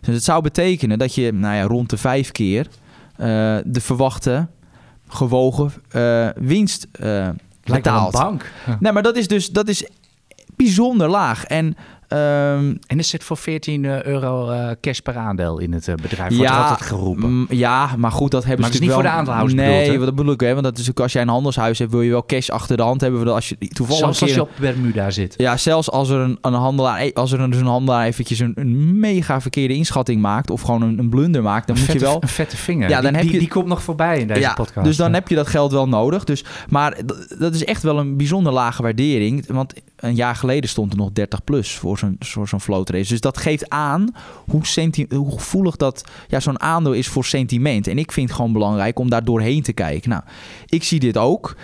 [0.00, 3.26] Dus het zou betekenen dat je nou ja, rond de vijf keer uh,
[3.64, 4.48] de verwachte
[5.08, 7.28] gewogen uh, winst uh,
[7.74, 8.14] betaalt.
[8.14, 8.52] een bank.
[8.80, 9.88] Nee, maar dat is dus dat is
[10.56, 11.44] bijzonder laag.
[11.44, 11.76] En
[12.16, 15.94] Um, en is het voor 14 eh, euro uh, cash per aandeel in het uh,
[15.94, 16.36] bedrijf?
[16.36, 17.46] Wordt ja, altijd geroepen.
[17.48, 18.98] ja, maar goed, dat hebben maar ze niet wel...
[18.98, 20.40] voor de aandeelhouders Nee, bedoeld, dat bedoel ik.
[20.40, 20.52] Hè?
[20.52, 22.82] Want dat is ook als jij een handelshuis hebt, wil je wel cash achter de
[22.82, 23.34] hand hebben.
[23.34, 25.34] Als je toevallig zelfs als je op Bermuda zit.
[25.36, 28.52] Ja, zelfs als er een, een handelaar, als er een, dus een handelaar eventjes een,
[28.54, 32.04] een, mega verkeerde inschatting maakt of gewoon een, een blunder maakt, dan een moet vette,
[32.04, 32.88] je wel een vette vinger.
[32.88, 34.86] Ja, dan die, heb je die, komt nog voorbij in deze ja, podcast.
[34.86, 36.24] Dus dan heb je dat geld wel nodig.
[36.24, 36.98] Dus, maar
[37.38, 39.44] dat is echt wel een bijzonder lage waardering.
[39.46, 43.08] Want een jaar geleden stond er nog 30 plus voor zo'n voor zo'n float race.
[43.08, 44.14] Dus dat geeft aan
[44.46, 44.62] hoe,
[45.08, 47.86] hoe gevoelig dat ja, zo'n aandeel is voor sentiment.
[47.86, 50.10] En ik vind het gewoon belangrijk om daar doorheen te kijken.
[50.10, 50.22] Nou,
[50.66, 51.56] ik zie dit ook.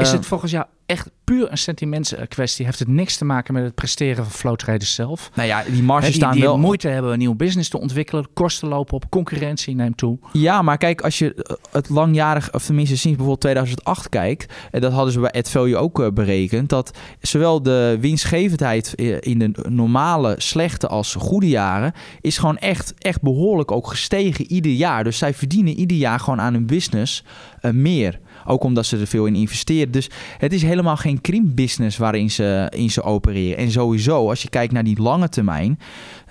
[0.00, 2.64] is het volgens jou echt puur een sentimentskwestie.
[2.64, 5.30] Heeft het niks te maken met het presteren van flow traders zelf.
[5.34, 6.58] Nou ja, die marges staan die wel...
[6.58, 8.26] moeite hebben een nieuw business te ontwikkelen.
[8.32, 10.18] Kosten lopen op, concurrentie neemt toe.
[10.32, 14.52] Ja, maar kijk, als je eh, het langjarig, of tenminste sinds bijvoorbeeld 2008 kijkt...
[14.70, 16.68] en dat hadden ze bij AdValue ook eh, berekend...
[16.68, 21.92] dat zowel de winstgevendheid eh, in de normale, slechte als goede jaren...
[22.20, 25.04] is gewoon echt, echt behoorlijk ook gestegen ieder jaar.
[25.04, 27.24] Dus zij verdienen ieder jaar gewoon aan hun business
[27.60, 28.20] meer...
[28.46, 29.92] Ook omdat ze er veel in investeren.
[29.92, 31.19] Dus het is helemaal geen
[31.54, 33.56] business waarin ze, in ze opereren.
[33.56, 35.78] En sowieso, als je kijkt naar die lange termijn,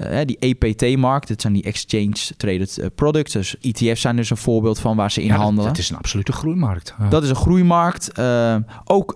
[0.01, 3.33] uh, die EPT-markt, dat zijn die Exchange Traded eh, Products.
[3.33, 5.69] Dus ETF's zijn dus een voorbeeld van waar ze in ja, handelen.
[5.69, 6.95] Dat, is een absolute groeimarkt.
[7.09, 8.19] Dat is een groeimarkt.
[8.19, 9.15] Uh, ook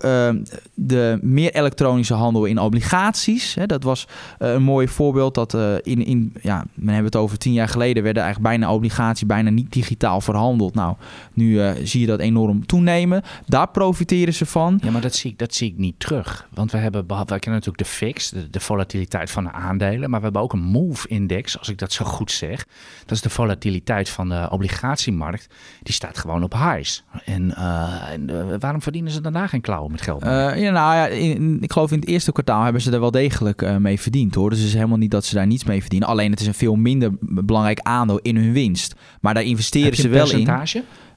[0.73, 3.55] de meer elektronische handel in obligaties.
[3.55, 4.07] Hè, dat was
[4.37, 5.35] een mooi voorbeeld.
[5.35, 9.25] Dat in, in, ja, men hebben het over tien jaar geleden, werden eigenlijk bijna obligatie
[9.25, 10.73] bijna niet digitaal verhandeld.
[10.73, 10.95] Nou,
[11.33, 13.21] nu zie je dat enorm toenemen.
[13.45, 14.79] Daar profiteren ze van.
[14.83, 16.47] Ja, maar dat zie ik, dat zie ik niet terug.
[16.53, 20.09] Want we hebben, we kennen natuurlijk de fix, de, de volatiliteit van de aandelen.
[20.09, 22.65] Maar we hebben ook een MOVE-index, als ik dat zo goed zeg.
[22.99, 25.47] Dat is de volatiliteit van de obligatiemarkt.
[25.83, 27.03] Die staat gewoon op highs.
[27.25, 30.23] En, uh, en uh, waarom verdienen ze daarna geen klauwen met geld?
[30.23, 33.11] Uh, ja, nou ja, in, ik geloof in het eerste kwartaal hebben ze er wel
[33.11, 34.49] degelijk mee verdiend hoor.
[34.49, 36.07] Dus het is helemaal niet dat ze daar niets mee verdienen.
[36.07, 38.95] Alleen het is een veel minder belangrijk aandeel in hun winst.
[39.21, 40.47] Maar daar investeren ze wel in.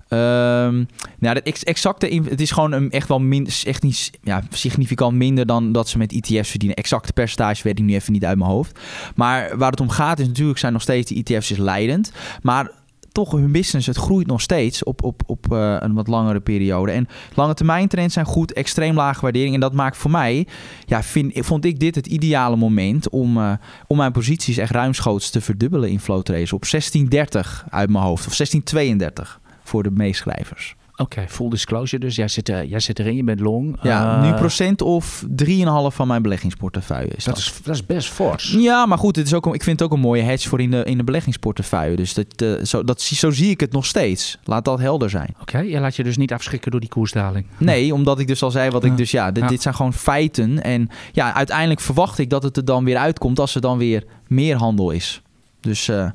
[0.09, 0.89] Um,
[1.19, 5.47] nou, dat exacte, het is gewoon een, echt wel min, echt niet, ja, significant minder
[5.47, 6.77] dan dat ze met ETF's verdienen.
[6.77, 8.79] Exacte percentage weet ik nu even niet uit mijn hoofd.
[9.15, 12.13] Maar waar het om gaat is natuurlijk zijn nog steeds de ETF's is leidend.
[12.43, 12.71] Maar
[13.13, 16.93] toch hun business, het groeit nog steeds op, op, op uh, een wat langere periode.
[16.93, 19.55] En lange termijn trends zijn goed, extreem lage waardering.
[19.55, 20.47] En dat maakt voor mij,
[20.87, 21.03] ja,
[21.35, 23.53] vond ik dit het ideale moment om, uh,
[23.87, 26.53] om mijn posities echt ruimschoots te verdubbelen in flow trades.
[26.53, 30.77] Op 1630 uit mijn hoofd, of 1632 voor de meeschrijvers.
[30.99, 32.17] Oké, full disclosure dus.
[32.17, 33.77] Jij zit, uh, jij zit erin, je bent long.
[33.83, 37.35] Ja, uh, nu procent of 3,5 van mijn beleggingsportefeuille is dat.
[37.35, 38.55] Dat is, dat is best fors.
[38.59, 40.71] Ja, maar goed, het is ook, ik vind het ook een mooie hedge voor in
[40.71, 41.97] de, in de beleggingsportefeuille.
[41.97, 44.39] Dus dat, uh, zo, dat, zo zie ik het nog steeds.
[44.45, 45.29] Laat dat helder zijn.
[45.41, 47.47] Oké, okay, je laat je dus niet afschrikken door die koersdaling.
[47.57, 49.49] Nee, omdat ik dus al zei wat ik dus, ja, dit, ja.
[49.49, 50.63] dit zijn gewoon feiten.
[50.63, 54.05] En ja, uiteindelijk verwacht ik dat het er dan weer uitkomt als er dan weer
[54.27, 55.23] meer handel is.
[55.61, 55.89] Dus...
[55.89, 56.09] Uh,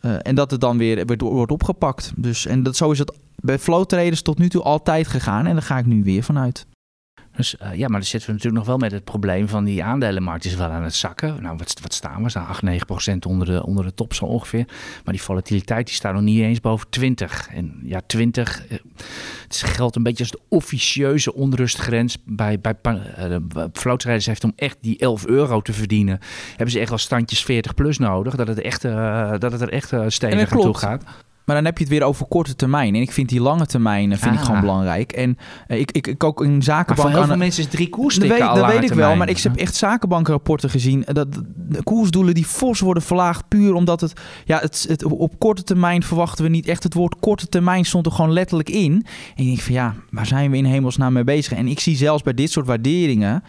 [0.00, 2.12] en dat het dan weer wordt, wordt opgepakt.
[2.16, 5.46] Dus, en dat, zo is het bij flow traders tot nu toe altijd gegaan.
[5.46, 6.66] En daar ga ik nu weer vanuit.
[7.36, 9.84] Dus uh, ja, maar dan zitten we natuurlijk nog wel met het probleem van die
[9.84, 11.42] aandelenmarkt is wel aan het zakken.
[11.42, 12.22] Nou, wat, wat staan we?
[12.22, 14.64] We staan 8, 9 procent onder de, onder de top zo ongeveer.
[15.04, 17.48] Maar die volatiliteit die staat nog niet eens boven 20.
[17.48, 18.78] En ja, 20, uh,
[19.42, 22.16] het geldt een beetje als de officieuze onrustgrens.
[22.24, 26.18] Bij, bij uh, heeft om echt die 11 euro te verdienen,
[26.48, 28.36] hebben ze echt wel standjes 40 plus nodig.
[28.36, 28.82] Dat het, echt,
[29.40, 31.04] dat het er echt stevig aan toe gaat.
[31.46, 32.94] Maar dan heb je het weer over korte termijn.
[32.94, 34.40] En ik vind die lange termijn vind ah.
[34.40, 35.12] ik gewoon belangrijk.
[35.12, 36.98] En uh, ik, ik, ik ook in zakenbank...
[36.98, 39.08] Maar voor heel veel mensen is drie koerstikken Dat weet, dat weet ik termijn.
[39.08, 41.04] wel, maar ik heb echt zakenbankenrapporten gezien.
[41.12, 44.12] Dat de koersdoelen die fors worden verlaagd puur omdat het...
[44.44, 46.82] Ja, het, het, op korte termijn verwachten we niet echt.
[46.82, 48.92] Het woord korte termijn stond er gewoon letterlijk in.
[49.36, 51.52] En ik denk van ja, waar zijn we in hemelsnaam mee bezig?
[51.52, 53.42] En ik zie zelfs bij dit soort waarderingen...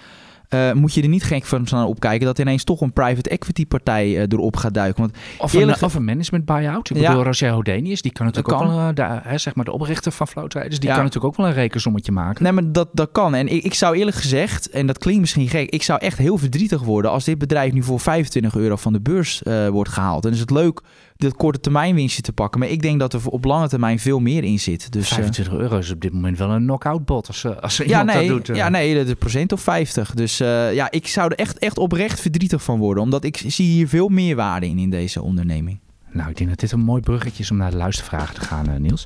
[0.50, 4.08] Uh, moet je er niet gek van opkijken dat ineens toch een private equity partij
[4.08, 5.02] uh, erop gaat duiken.
[5.02, 6.90] Want of, een, of een management buyout.
[6.90, 7.08] Ik ja.
[7.08, 8.68] bedoel, Roger Hodenius, die kan natuurlijk kan.
[8.68, 10.96] ook wel, de, hè, zeg maar de oprichter van Flowtraders, die ja.
[10.96, 12.44] kan natuurlijk ook wel een rekensommetje maken.
[12.44, 13.36] Nee, maar dat, dat kan.
[13.36, 16.38] En ik, ik zou eerlijk gezegd, en dat klinkt misschien gek, ik zou echt heel
[16.38, 20.26] verdrietig worden als dit bedrijf nu voor 25 euro van de beurs wordt gehaald.
[20.26, 20.82] En is het leuk
[21.18, 22.60] dat korte termijn winstje te pakken.
[22.60, 24.92] Maar ik denk dat er op lange termijn veel meer in zit.
[24.92, 27.88] Dus, 25 uh, euro is op dit moment wel een knock-out bot als, als er
[27.88, 28.50] ja, iemand nee, dat doet.
[28.50, 28.56] Uh.
[28.56, 30.14] Ja, nee, dat is procent of 50.
[30.14, 33.04] Dus uh, ja, ik zou er echt, echt oprecht verdrietig van worden.
[33.04, 35.80] Omdat ik zie hier veel meer waarde in, in deze onderneming.
[36.12, 38.82] Nou, ik denk dat dit een mooi bruggetje is om naar de luistervragen te gaan,
[38.82, 39.06] Niels.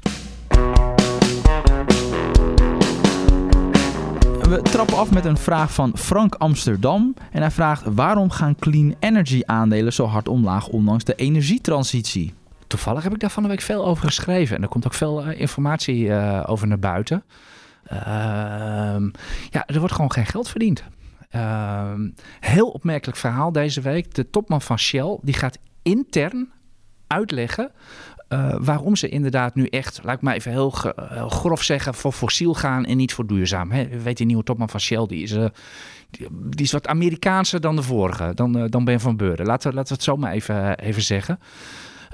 [4.51, 7.13] We trappen af met een vraag van Frank Amsterdam.
[7.31, 12.33] En hij vraagt: waarom gaan clean energy aandelen zo hard omlaag ondanks de energietransitie?
[12.67, 14.55] toevallig heb ik daar van de week veel over geschreven.
[14.55, 16.13] En er komt ook veel informatie
[16.45, 17.23] over naar buiten.
[17.83, 19.09] Ehm,
[19.49, 20.83] ja, er wordt gewoon geen geld verdiend.
[21.29, 22.09] Ehm,
[22.39, 24.13] heel opmerkelijk verhaal deze week.
[24.13, 26.49] De topman van Shell die gaat intern
[27.07, 27.71] uitleggen
[28.33, 30.69] uh, waarom ze inderdaad nu echt, laat ik maar even heel,
[31.29, 33.71] grof zeggen, voor fossiel gaan en niet voor duurzaam.
[33.71, 33.87] Hè?
[34.03, 35.45] weet, die nieuwe topman van Shell, die is, uh,
[36.09, 39.45] die, is wat Amerikaanser dan de vorige, dan, uh, dan Ben van Beuren.
[39.45, 41.39] Laten, laten we het zo maar even, even zeggen.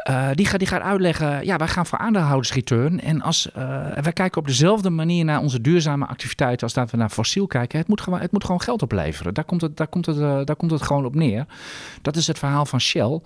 [0.09, 3.01] Uh, die, gaat, die gaat uitleggen, ja, wij gaan voor aandeelhoudersreturn.
[3.01, 3.63] En als uh,
[4.01, 7.79] wij kijken op dezelfde manier naar onze duurzame activiteiten als dat we naar fossiel kijken.
[7.79, 9.33] Het moet gewoon, het moet gewoon geld opleveren.
[9.33, 11.45] Daar komt, het, daar, komt het, uh, daar komt het gewoon op neer.
[12.01, 13.21] Dat is het verhaal van Shell.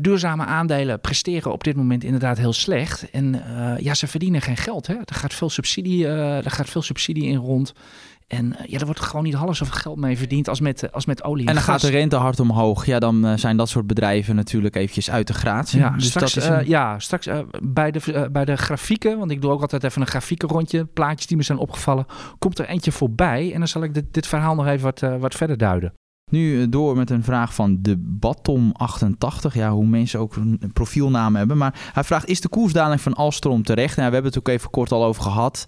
[0.00, 3.10] duurzame aandelen presteren op dit moment inderdaad heel slecht.
[3.10, 3.42] En
[3.78, 4.86] ja, ze verdienen geen geld.
[4.86, 4.94] Hè.
[4.94, 7.74] Er, gaat veel subsidie, er gaat veel subsidie in rond.
[8.28, 11.06] En uh, ja, er wordt gewoon niet half zoveel geld mee verdiend als met, als
[11.06, 11.82] met olie en, en dan gas.
[11.82, 12.86] gaat de rente hard omhoog.
[12.86, 15.80] Ja, dan uh, zijn dat soort bedrijven natuurlijk eventjes uit de gratie.
[15.80, 16.60] Ja, dus straks, dat is een...
[16.60, 17.28] uh, ja, straks
[17.62, 21.26] bij, de, bij de grafieken, want ik doe ook altijd even een grafieken rondje, plaatjes
[21.26, 22.06] die me zijn opgevallen,
[22.38, 23.52] komt er eentje voorbij.
[23.52, 25.92] En dan zal ik dit, dit verhaal nog even wat, wat verder duiden.
[26.30, 29.52] Nu door met een vraag van de Batom88.
[29.52, 31.56] Ja, hoe mensen ook een profielnaam hebben.
[31.56, 33.96] Maar hij vraagt, is de koersdaling van Alstrom terecht?
[33.96, 35.66] Nou, we hebben het ook even kort al over gehad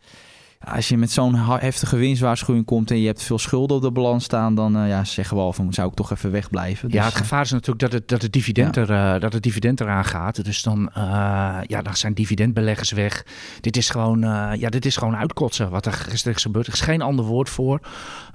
[0.64, 4.24] als je met zo'n heftige winstwaarschuwing komt en je hebt veel schulden op de balans
[4.24, 6.88] staan, dan uh, ja, zeggen we al van zou ik toch even wegblijven.
[6.88, 8.82] Dus, ja, het gevaar is natuurlijk dat het, dat het, dividend, ja.
[8.82, 10.44] er, uh, dat het dividend eraan gaat.
[10.44, 13.24] Dus dan, uh, ja, dan zijn dividendbeleggers weg.
[13.60, 14.20] Dit is gewoon,
[14.58, 16.66] ja, dit is gewoon uitkotsen wat er gisteren is gebeurd.
[16.66, 17.80] Er is geen ander woord voor.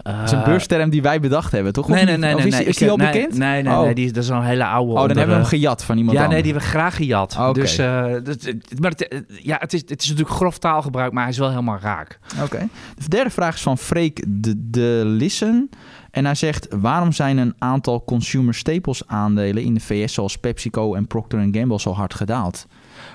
[0.04, 1.88] dat is een beursterm die wij bedacht hebben, toch?
[1.88, 2.36] Nee, nee, nee.
[2.36, 3.38] Of is, nee, is die al nee, bekend?
[3.38, 3.82] Nee, nee, oh.
[3.82, 4.92] nee die, dat is een hele oude.
[4.92, 6.42] Oh, dan onder, hebben we hem gejat van iemand Ja, anders.
[6.44, 7.36] nee, die hebben we graag gejat.
[7.38, 7.54] Okay.
[7.54, 11.38] Dus, dat, maar het, ja, het is, het is natuurlijk grof taalgebruik, maar hij is
[11.38, 12.14] wel helemaal raak.
[12.43, 12.67] Oké.
[12.97, 15.69] De derde vraag is van Freek de, de Lissen.
[16.12, 20.93] En hij zegt, waarom zijn een aantal consumer staples aandelen in de VS zoals PepsiCo
[20.93, 22.67] en Procter Gamble zo hard gedaald?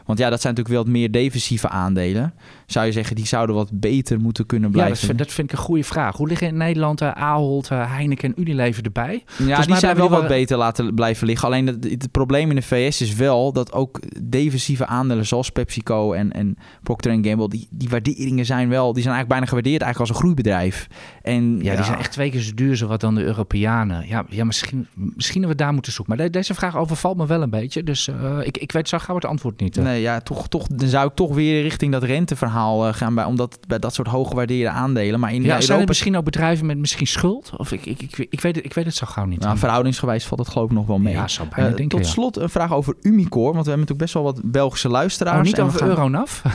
[0.07, 2.35] Want ja, dat zijn natuurlijk wel meer defensieve aandelen.
[2.71, 4.93] Zou je zeggen, die zouden wat beter moeten kunnen blijven?
[4.93, 6.17] Ja, dat vind, dat vind ik een goede vraag.
[6.17, 9.25] Hoe liggen in Nederland uh, Ahold, uh, Heineken en Unilever erbij?
[9.39, 11.49] Ja, die zijn wel wat beter laten blijven liggen.
[11.49, 16.13] Alleen het, het, probleem in de VS is wel dat ook defensieve aandelen zoals PepsiCo
[16.13, 19.99] en, en Procter Gamble, die, die waarderingen zijn wel, die zijn eigenlijk bijna gewaardeerd eigenlijk
[19.99, 20.87] als een groeibedrijf.
[21.23, 24.09] En, ja, ja, die zijn echt twee keer zo duur zo wat dan de Europeanen.
[24.09, 26.17] Ja, ja misschien, misschien we daar moeten zoeken.
[26.17, 27.83] Maar de, deze vraag overvalt me wel een beetje.
[27.83, 29.77] Dus uh, ik, ik weet zo gauw het antwoord niet.
[29.77, 33.15] Nee, ja, toch, toch, dan zou ik toch weer richting dat renteverhaal uh, gaan.
[33.15, 35.21] Bij, omdat bij dat soort hooggewaardeerde aandelen.
[35.21, 35.67] Maar in ja, Europa...
[35.67, 37.53] zijn er misschien ook bedrijven met misschien schuld?
[37.57, 39.41] Of ik, ik, ik, ik, weet, het, ik weet het zo gauw niet.
[39.41, 41.15] Nou, verhoudingsgewijs valt het geloof ik nog wel mee.
[41.15, 43.53] Ja, bijna denken, Tot slot een vraag over Umicore.
[43.53, 45.39] Want we hebben natuurlijk best wel wat Belgische luisteraars.
[45.39, 46.43] Oh, niet en over gaan- Euronaf?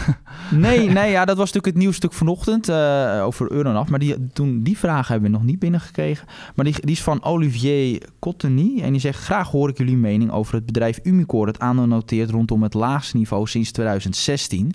[0.52, 3.90] Nee, nee ja, dat was natuurlijk het nieuwstuk vanochtend uh, over Euronaf.
[3.90, 6.28] Maar die, toen, die vragen hebben we nog niet binnengekregen.
[6.56, 8.82] Maar die, die is van Olivier Cotteny.
[8.82, 11.46] En die zegt, graag hoor ik jullie mening over het bedrijf Umicore...
[11.46, 14.74] dat aandeel noteert rondom het laagste niveau sinds 2016...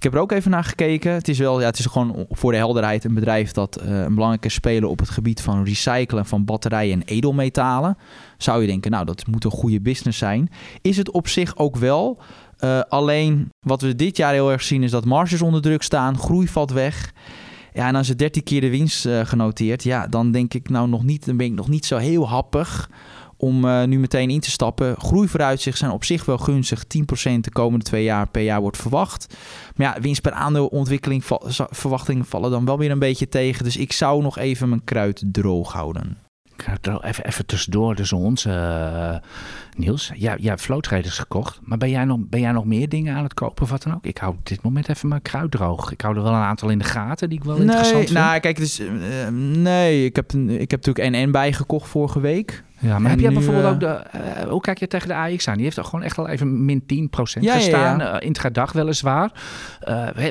[0.00, 1.12] Ik heb er ook even naar gekeken.
[1.12, 4.14] Het is wel, ja, het is gewoon voor de helderheid een bedrijf dat uh, een
[4.14, 7.96] belangrijke speler op het gebied van recyclen van batterijen en edelmetalen.
[8.38, 10.50] Zou je denken, nou, dat moet een goede business zijn.
[10.82, 12.22] Is het op zich ook wel.
[12.64, 16.18] Uh, alleen wat we dit jaar heel erg zien is dat marges onder druk staan,
[16.18, 17.12] groei valt weg.
[17.72, 20.88] Ja, en als je 13 keer de winst uh, genoteerd, ja, dan denk ik nou
[20.88, 22.90] nog niet, dan ben ik nog niet zo heel happig
[23.40, 24.96] om uh, nu meteen in te stappen.
[24.98, 26.84] Groeivooruitzichten zijn op zich wel gunstig.
[26.84, 26.86] 10%
[27.40, 29.34] de komende twee jaar per jaar wordt verwacht.
[29.76, 33.64] Maar ja, winst per aandeelontwikkeling val, verwachtingen vallen dan wel weer een beetje tegen.
[33.64, 36.18] Dus ik zou nog even mijn kruid droog houden.
[37.02, 39.16] Even, even tussendoor, dus ons, uh,
[39.80, 40.10] Niels.
[40.14, 41.60] Ja, jij hebt flow traders gekocht.
[41.62, 43.94] Maar ben jij, nog, ben jij nog meer dingen aan het kopen of wat dan
[43.94, 44.04] ook?
[44.04, 45.92] Ik hou op dit moment even mijn kruid droog.
[45.92, 48.18] Ik hou er wel een aantal in de gaten die ik wel nee, interessant vind.
[48.18, 48.88] Nou, kijk, dus, uh,
[49.56, 52.62] nee, ik heb, ik heb natuurlijk NN bijgekocht vorige week.
[52.80, 54.18] Ja, maar en heb jij bijvoorbeeld uh, ook de...
[54.42, 55.54] Uh, hoe kijk je tegen de AX aan?
[55.54, 56.86] Die heeft er gewoon echt al even min 10%
[57.40, 57.98] ja, gestaan.
[57.98, 58.20] Ja, ja.
[58.20, 59.32] Uh, intradag weliswaar.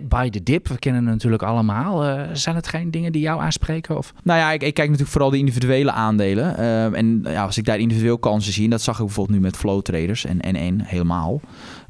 [0.03, 2.25] bij de dip, we kennen het natuurlijk allemaal.
[2.33, 3.97] zijn het geen dingen die jou aanspreken?
[3.97, 4.13] Of?
[4.23, 6.57] Nou ja, ik, ik kijk natuurlijk vooral de individuele aandelen.
[6.95, 8.63] en ja, als ik daar individueel kansen zie...
[8.63, 11.41] en dat zag ik bijvoorbeeld nu met flow traders en NN helemaal...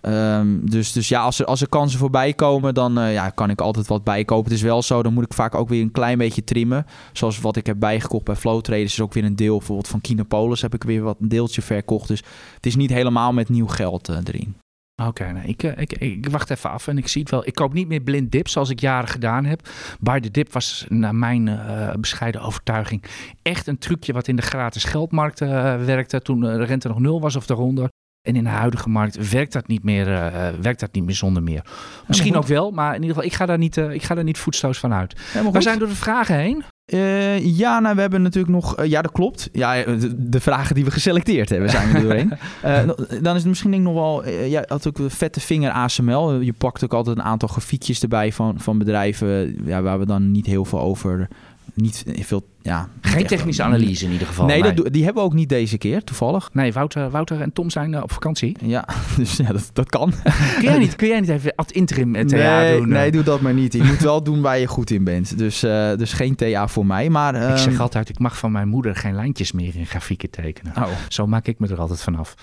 [0.01, 3.49] Um, dus, dus ja, als er, als er kansen voorbij komen, dan uh, ja, kan
[3.49, 4.51] ik altijd wat bijkopen.
[4.51, 6.85] Het is wel zo, dan moet ik vaak ook weer een klein beetje trimmen.
[7.13, 9.57] Zoals wat ik heb bijgekocht bij Flow Traders is ook weer een deel.
[9.57, 12.07] Bijvoorbeeld van Kinopolis heb ik weer wat een deeltje verkocht.
[12.07, 12.23] Dus
[12.55, 14.55] het is niet helemaal met nieuw geld uh, erin.
[14.99, 17.47] Oké, okay, nou, ik, ik, ik, wacht even af en ik zie het wel.
[17.47, 19.69] Ik koop niet meer blind dip zoals ik jaren gedaan heb.
[19.99, 23.03] Bij de dip was naar mijn uh, bescheiden overtuiging
[23.41, 25.49] echt een trucje wat in de gratis geldmarkt uh,
[25.85, 27.89] werkte toen de rente nog nul was of daaronder.
[28.27, 31.43] En in de huidige markt werkt dat niet meer, uh, werkt dat niet meer zonder
[31.43, 31.65] meer.
[32.07, 34.37] Misschien ook wel, maar in ieder geval, ik ga daar niet, ik ga daar niet
[34.37, 35.15] voetstoos van uit.
[35.51, 36.63] We zijn door de vragen heen.
[36.93, 38.79] Uh, ja, nou, we hebben natuurlijk nog...
[38.79, 39.49] Uh, ja, dat klopt.
[39.51, 42.33] Ja, de, de, vragen die we geselecteerd hebben, zijn er doorheen.
[42.65, 42.87] Uh,
[43.21, 44.29] dan is het misschien denk ik nog wel...
[44.29, 46.39] ja, had ook vette vinger ASML.
[46.39, 49.57] Je pakt ook altijd een aantal grafiekjes erbij van, van bedrijven...
[49.65, 51.27] Ja, waar we dan niet heel veel over...
[51.73, 54.45] Niet veel ja, Geen technische analyse in ieder geval.
[54.45, 56.49] Nee, Dat, die hebben we ook niet deze keer, toevallig.
[56.53, 58.55] Nee, Wouter, Wouter en Tom zijn uh, op vakantie.
[58.61, 60.13] Ja, dus ja, dat, dat kan.
[60.55, 62.89] kun, jij niet, kun jij niet even ad interim eh, TA nee, doen?
[62.89, 63.11] Nee, eh?
[63.11, 63.73] doe dat maar niet.
[63.73, 65.37] Je moet wel doen waar je goed in bent.
[65.37, 67.09] Dus, uh, dus geen TA voor mij.
[67.09, 70.29] Maar, ik zeg ehm, altijd, ik mag van mijn moeder geen lijntjes meer in grafieken
[70.29, 70.73] tekenen.
[70.77, 70.87] Oh.
[71.07, 72.35] Zo maak ik me er altijd vanaf.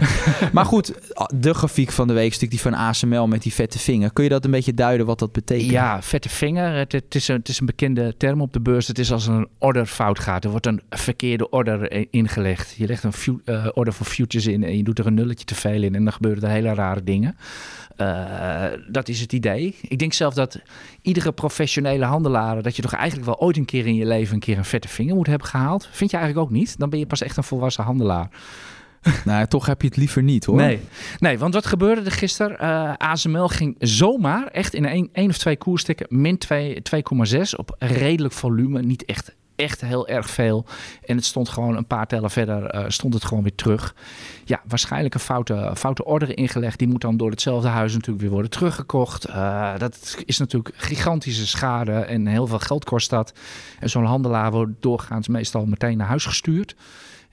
[0.52, 0.94] maar goed,
[1.34, 4.12] de grafiek van de week, stuk die van ASML met die vette vinger.
[4.12, 5.70] Kun je dat een beetje duiden wat dat betekent?
[5.70, 6.74] Ja, vette vinger.
[6.74, 8.86] Het, het, is, een, het is een bekende term op de beurs.
[8.86, 10.44] Het is als een orderfout gaat.
[10.44, 12.74] Er wordt een verkeerde order ingelegd.
[12.76, 15.54] Je legt een uh, order voor futures in en je doet er een nulletje te
[15.54, 15.94] veel in.
[15.94, 17.36] En dan gebeuren er hele rare dingen.
[17.96, 19.76] Uh, dat is het idee.
[19.80, 20.60] Ik denk zelf dat
[21.02, 22.62] iedere professionele handelaar...
[22.62, 24.34] dat je toch eigenlijk wel ooit een keer in je leven...
[24.34, 25.88] een keer een vette vinger moet hebben gehaald.
[25.90, 26.78] Vind je eigenlijk ook niet?
[26.78, 28.28] Dan ben je pas echt een volwassen handelaar.
[29.24, 30.56] nou, toch heb je het liever niet hoor.
[30.56, 30.80] Nee,
[31.18, 32.56] nee want wat gebeurde er gisteren?
[32.60, 36.38] Uh, ASML ging zomaar echt in één, één of twee koerstikken min
[37.34, 38.82] 2,6 op redelijk volume.
[38.82, 40.64] Niet echt echt heel erg veel.
[41.04, 43.94] En het stond gewoon een paar tellen verder, uh, stond het gewoon weer terug.
[44.44, 46.78] Ja, waarschijnlijk een foute, foute order ingelegd.
[46.78, 49.28] Die moet dan door hetzelfde huis natuurlijk weer worden teruggekocht.
[49.28, 53.32] Uh, dat is natuurlijk gigantische schade en heel veel geld kost dat.
[53.78, 56.74] En zo'n handelaar wordt doorgaans meestal meteen naar huis gestuurd.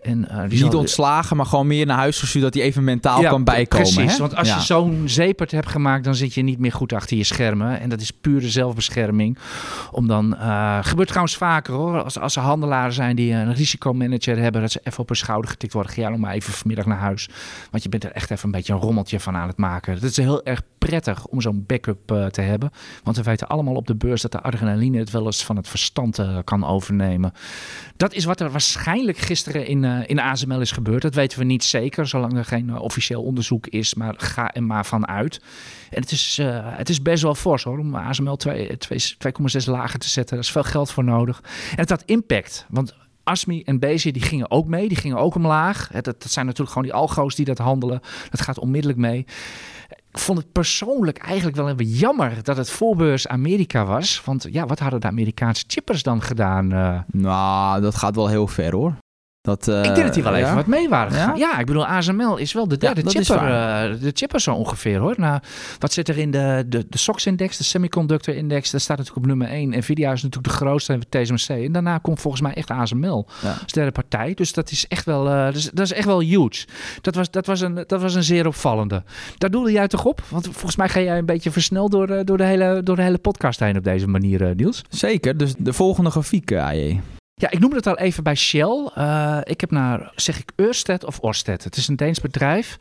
[0.01, 3.21] En, uh, die Niet ontslagen, maar gewoon meer naar huis gestuurd dat hij even mentaal
[3.23, 3.93] kan bijkomen.
[3.93, 4.17] Precies, hè?
[4.17, 7.23] want als je zo'n zepert hebt gemaakt, dan zit je niet meer goed achter je
[7.23, 7.79] schermen.
[7.79, 9.37] En dat is pure zelfbescherming.
[9.91, 14.37] Om dan, uh, gebeurt trouwens vaker hoor, als, als er handelaren zijn die een risicomanager
[14.37, 15.91] hebben, dat ze even op hun schouder getikt worden.
[15.91, 17.29] Ga jij nog maar even vanmiddag naar huis.
[17.71, 19.93] Want je bent er echt even een beetje een rommeltje van aan het maken.
[19.93, 22.71] Het is heel erg prettig om zo'n backup uh, te hebben.
[23.03, 25.67] Want we weten allemaal op de beurs dat de adrenaline het wel eens van het
[25.67, 27.33] verstand kan overnemen.
[27.97, 31.01] Dat is wat er waarschijnlijk gisteren in uh, in ASML is gebeurd.
[31.01, 33.93] Dat weten we niet zeker, zolang er geen uh, officieel onderzoek is.
[33.93, 35.41] Maar ga er maar van uit.
[35.89, 40.09] En het is, uh, het is best wel fors hoor, om ASML 2,6 lager te
[40.09, 40.35] zetten.
[40.35, 41.41] Daar is veel geld voor nodig.
[41.71, 44.87] En het had impact, want Asmi en Bezi die gingen ook mee.
[44.87, 45.89] Die gingen ook omlaag.
[45.91, 48.01] Dat, dat zijn natuurlijk gewoon die algo's die dat handelen.
[48.29, 49.25] Dat gaat onmiddellijk mee.
[50.11, 54.21] Ik vond het persoonlijk eigenlijk wel even jammer dat het voorbeurs Amerika was.
[54.25, 56.67] Want ja, wat hadden de Amerikaanse chippers dan gedaan?
[57.11, 58.95] Nou, dat gaat wel heel ver hoor.
[59.47, 61.33] Dat, uh, ik denk dat die wel even wat mee waren ja?
[61.35, 61.59] ja?
[61.59, 65.13] ik bedoel, ASML is wel de derde ja, chipper, uh, de chipper zo ongeveer hoor.
[65.17, 65.39] Nou,
[65.79, 68.71] wat zit er in de, de, de SOX-index, de Semiconductor Index?
[68.71, 69.69] Daar staat natuurlijk op nummer 1.
[69.69, 71.49] Nvidia is natuurlijk de grootste, TSMC.
[71.49, 73.27] En daarna komt volgens mij echt ASML
[73.61, 74.33] als derde partij.
[74.33, 76.65] Dus dat is echt wel, uh, dus, dat is echt wel huge.
[77.01, 79.03] Dat was, dat, was een, dat was een zeer opvallende.
[79.37, 80.21] Daar doelde jij toch op?
[80.29, 83.17] Want volgens mij ga jij een beetje versneld door, door, de, hele, door de hele
[83.17, 84.81] podcast heen op deze manier, Niels.
[84.89, 87.01] Zeker, dus de volgende grafiek, AJ.
[87.39, 88.89] Ja, ik noemde het al even bij Shell.
[88.97, 91.63] Uh, ik heb naar, zeg ik, Ørsted of Orsted.
[91.63, 92.77] Het is een Deens bedrijf.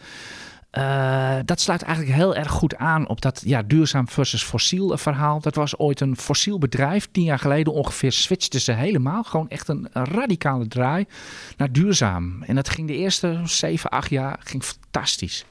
[0.73, 5.41] Uh, dat sluit eigenlijk heel erg goed aan op dat ja, duurzaam versus fossiel verhaal.
[5.41, 7.09] Dat was ooit een fossiel bedrijf.
[7.13, 9.23] Tien jaar geleden ongeveer switchten ze helemaal.
[9.23, 11.07] Gewoon echt een, een radicale draai
[11.57, 12.43] naar duurzaam.
[12.43, 15.45] En dat ging de eerste zeven, acht jaar ging fantastisch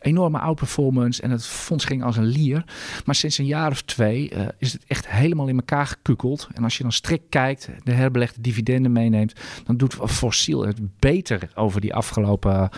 [0.00, 2.64] enorme outperformance en het fonds ging als een lier.
[3.04, 6.48] Maar sinds een jaar of twee uh, is het echt helemaal in elkaar gekukeld.
[6.54, 9.32] En als je dan strikt kijkt, de herbelegde dividenden meeneemt,
[9.64, 12.68] dan doet Fossiel het beter over die afgelopen,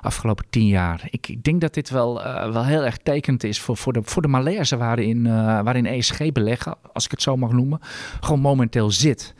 [0.00, 1.08] afgelopen tien jaar.
[1.10, 4.00] Ik, ik denk dat dit wel, uh, wel heel erg tekend is voor, voor, de,
[4.04, 5.22] voor de malaise waarin,
[5.62, 7.80] waarin ESG beleggen, als ik het zo mag noemen,
[8.20, 9.34] gewoon momenteel zit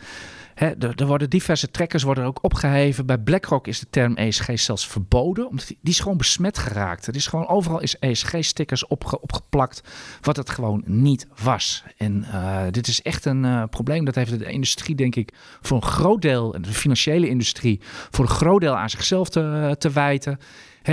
[0.61, 3.07] er, worden diverse trekkers worden ook opgeheven.
[3.07, 5.49] Bij BlackRock is de term ESG zelfs verboden.
[5.49, 7.07] Omdat die, is gewoon besmet geraakt.
[7.07, 9.83] Het is gewoon overal is ESG-stickers opge, opgeplakt.
[10.21, 11.85] Wat het gewoon niet was.
[11.97, 14.05] En uh, dit is echt een uh, probleem.
[14.05, 18.31] Dat heeft de industrie, denk ik, voor een groot deel, de financiële industrie, voor een
[18.31, 20.39] groot deel aan zichzelf te, te wijten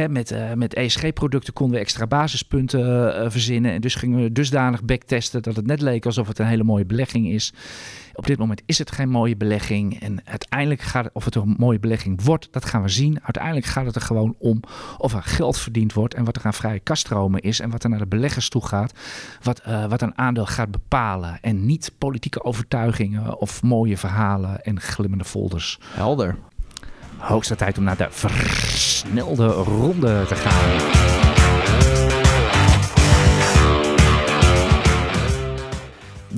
[0.09, 3.71] met, uh, met ESG-producten konden we extra basispunten verzinnen.
[3.71, 6.85] En dus gingen we dusdanig backtesten dat het net leek alsof het een hele mooie
[6.85, 7.53] belegging is.
[8.17, 10.01] Op dit moment is het geen mooie belegging.
[10.01, 13.19] En uiteindelijk gaat het, of het een mooie belegging wordt, dat gaan we zien.
[13.23, 14.61] Uiteindelijk gaat het er gewoon om
[14.97, 17.89] of er geld verdiend wordt en wat er aan vrije kaststromen is en wat er
[17.89, 18.93] naar de beleggers toe gaat.
[19.41, 21.39] Wat, uh, wat een aandeel gaat bepalen.
[21.41, 25.79] En niet politieke overtuigingen of mooie verhalen en glimmende folders.
[25.83, 26.37] Helder.
[27.17, 31.16] Hoogste tijd om naar de versnelde ronde te gaan.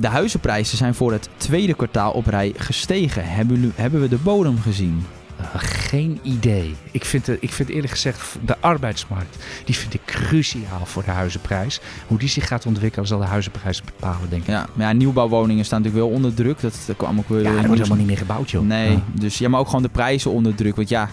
[0.00, 3.24] De huizenprijzen zijn voor het tweede kwartaal op rij gestegen.
[3.24, 5.04] Hebben, hebben we de bodem gezien?
[5.40, 6.74] Uh, Geen idee.
[6.90, 11.10] Ik vind, het, ik vind eerlijk gezegd de arbeidsmarkt, die vind ik cruciaal voor de
[11.10, 11.80] huizenprijs.
[12.06, 14.48] Hoe die zich gaat ontwikkelen zal de huizenprijs bepalen, denk ik.
[14.48, 16.60] Ja, maar ja, nieuwbouwwoningen staan natuurlijk wel onder druk.
[16.60, 17.42] Dat, dat kwam ook weer...
[17.42, 18.66] Ja, er wordt helemaal niet meer gebouwd, joh.
[18.66, 19.02] Nee, Ja.
[19.14, 20.76] dus ja, maar ook gewoon de prijzen onder druk.
[20.76, 21.08] Want ja,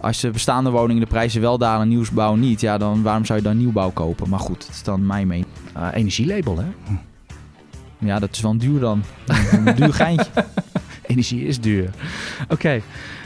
[0.00, 3.44] als de bestaande woningen de prijzen wel dalen, nieuwsbouw niet, ja, dan waarom zou je
[3.44, 4.28] dan nieuwbouw kopen?
[4.28, 5.46] Maar goed, dat is dan mijn mening.
[5.76, 6.64] Uh, energielabel, hè?
[7.98, 9.02] Ja, dat is wel duur dan.
[9.52, 10.30] Een duur geintje.
[11.06, 11.90] Energie is duur.
[12.48, 12.80] Oké.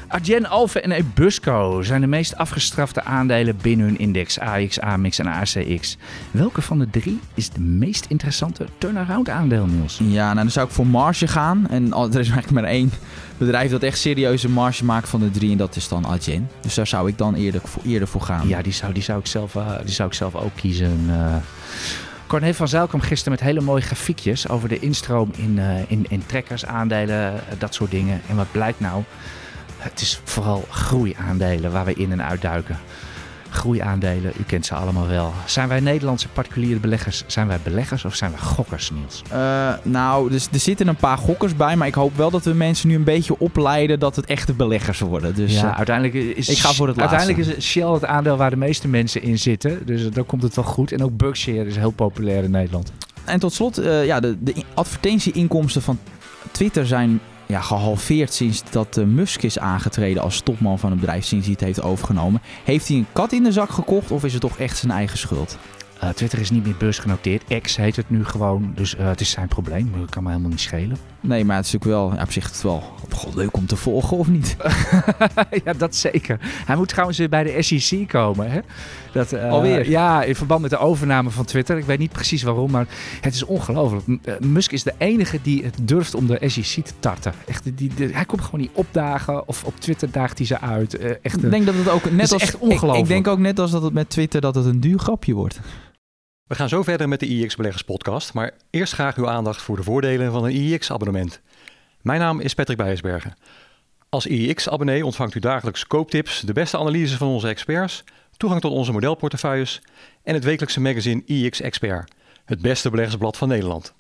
[0.09, 5.27] Argen, Alpha en Ebusco zijn de meest afgestrafte aandelen binnen hun index AX, AMX en
[5.27, 5.97] ACX.
[6.31, 10.01] Welke van de drie is de meest interessante turnaround aandeel, Niels?
[10.03, 11.67] Ja, nou dan zou ik voor marge gaan.
[11.71, 12.93] En er is eigenlijk maar één
[13.39, 15.51] bedrijf dat echt serieuze marge maakt van de drie.
[15.51, 16.49] En dat is dan Adyen.
[16.61, 18.49] Dus daar zou ik dan eerder voor, eerder voor gaan.
[18.49, 21.01] Ja, die zou, die zou, ik, zelf, eh, die zou ik zelf ook kiezen.
[21.09, 21.37] eh.
[22.33, 26.27] Corné van Zijl gisteren met hele mooie grafiekjes over de instroom in, eh, in, in
[26.27, 28.21] trekkers, aandelen, eh, dat soort dingen.
[28.29, 29.03] En wat blijkt nou?
[29.77, 32.79] Het is vooral groeiaandelen waar we in en uitduiken.
[33.53, 35.33] Groeiaandelen, u kent ze allemaal wel.
[35.47, 37.25] Zijn wij Nederlandse particuliere beleggers?
[37.27, 39.23] Zijn wij beleggers of zijn wij gokkers, Niels?
[39.31, 41.77] Eh, nou, dus, er zitten een paar gokkers bij.
[41.77, 45.01] Maar ik hoop wel dat we mensen nu een beetje opleiden dat het echte beleggers
[45.01, 45.35] worden.
[45.35, 47.57] Dus ja, eh, uiteindelijk is, ik ga voor het uiteindelijk laatste.
[47.57, 49.87] is Shell het aandeel waar de meeste mensen in zitten.
[49.87, 50.93] Dus dan komt het wel goed.
[50.93, 52.93] En ook Berkshire is heel populair in Nederland.
[53.25, 55.99] En tot slot, eh, ja, de, de advertentieinkomsten van
[56.51, 57.21] Twitter zijn
[57.53, 61.55] ja, gehalveerd sinds dat eh, Musk is aangetreden als topman van het bedrijf, sinds hij
[61.55, 62.41] het heeft overgenomen.
[62.65, 65.19] Heeft hij een kat in de zak gekocht of is het toch echt zijn eigen
[65.19, 65.59] schuld?
[66.03, 67.61] Uh, Twitter is niet meer beursgenoteerd.
[67.63, 68.73] X heet het nu gewoon.
[68.75, 69.93] Dus uh, het is zijn probleem.
[69.99, 71.12] Dat kan me helemaal niet schelen.
[71.23, 73.67] Nee, maar het is natuurlijk wel, ja, op zich is het wel god, leuk om
[73.67, 74.57] te volgen, of niet?
[75.65, 76.39] ja, dat zeker.
[76.43, 78.51] Hij moet trouwens weer bij de SEC komen.
[78.51, 78.61] Hè?
[79.13, 79.89] Dat, uh, Alweer?
[79.89, 81.79] Ja, in verband met de overname van Twitter.
[81.79, 82.87] Ik weet niet precies waarom, maar
[83.21, 84.07] het is ongelooflijk.
[84.07, 87.33] Uh, Musk is de enige die het durft om de SEC te tarten.
[87.47, 91.01] Echt, die, die, hij komt gewoon niet opdagen of op Twitter daagt hij ze uit.
[91.01, 92.95] Uh, echt, ik denk dat het ook net als echt ongelooflijk.
[92.95, 95.35] Ik, ik denk ook net als dat het met Twitter dat het een duur grapje
[95.35, 95.61] wordt.
[96.47, 99.77] We gaan zo verder met de IX Beleggers podcast, maar eerst graag uw aandacht voor
[99.77, 101.41] de voordelen van een IX-abonnement.
[102.01, 103.35] Mijn naam is Patrick Bijsbergen.
[104.09, 108.05] Als IX-abonnee ontvangt u dagelijks kooptips, de beste analyses van onze experts,
[108.37, 109.83] toegang tot onze modelportefeuilles
[110.23, 112.13] en het wekelijkse magazine IX Expert,
[112.45, 113.95] het beste beleggersblad van Nederland.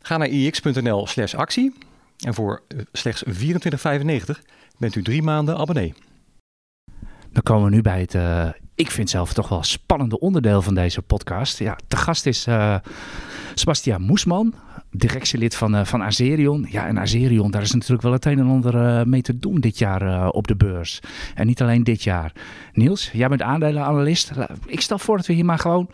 [0.00, 1.74] Ga naar ix.nl slash actie
[2.18, 3.32] en voor eh, slechts 24,95
[4.78, 5.94] bent u drie maanden abonnee.
[7.32, 10.74] Dan komen we nu bij het, uh, ik vind zelf toch wel spannende onderdeel van
[10.74, 11.58] deze podcast.
[11.58, 12.76] Ja, de gast is uh,
[13.54, 14.54] Sebastiaan Moesman,
[14.90, 16.66] directielid van, uh, van Azerion.
[16.70, 19.78] Ja, en Azerion, daar is natuurlijk wel het een en ander mee te doen dit
[19.78, 21.00] jaar op de beurs.
[21.34, 22.32] En niet alleen dit jaar.
[22.72, 24.32] Niels, jij bent aandelenanalist.
[24.66, 25.90] Ik stel voor dat we hier maar gewoon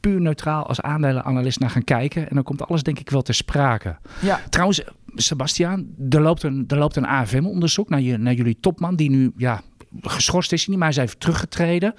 [0.00, 2.28] puur neutraal als aandelenanalist naar gaan kijken.
[2.28, 3.96] En dan komt alles denk ik wel ter sprake.
[4.20, 4.40] Ja.
[4.50, 4.82] Trouwens,
[5.14, 9.32] Sebastiaan, er loopt een, er loopt een AFM-onderzoek naar, je, naar jullie topman, die nu
[9.36, 9.62] ja,
[10.00, 11.94] geschorst is, maar hij is even teruggetreden.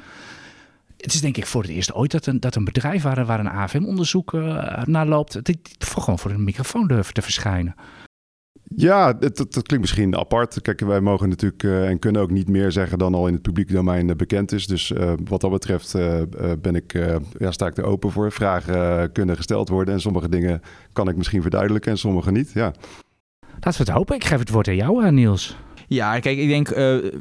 [0.97, 3.39] Het is denk ik voor het eerst ooit dat een, dat een bedrijf waar, waar
[3.39, 7.75] een AFM-onderzoek uh, naar loopt, die, die gewoon voor een microfoon durven te verschijnen.
[8.75, 10.61] Ja, dat, klinkt misschien apart.
[10.61, 13.41] Kijk, wij mogen natuurlijk uh, en kunnen ook niet meer zeggen dan al in het
[13.41, 14.67] publieke domein uh, bekend is.
[14.67, 15.93] Dus uh, wat dat betreft
[16.61, 16.93] ben ik,
[17.37, 18.31] ja, sta ik er open voor.
[18.31, 20.61] Vragen kunnen gesteld worden en sommige dingen
[20.93, 22.51] kan ik misschien verduidelijken en sommige niet.
[22.53, 22.73] Ja.
[23.59, 24.15] Laten we het hopen.
[24.15, 25.57] Ik geef het woord aan jou, Niels.
[25.89, 27.11] Ja, kijk, ik denk, uh, we,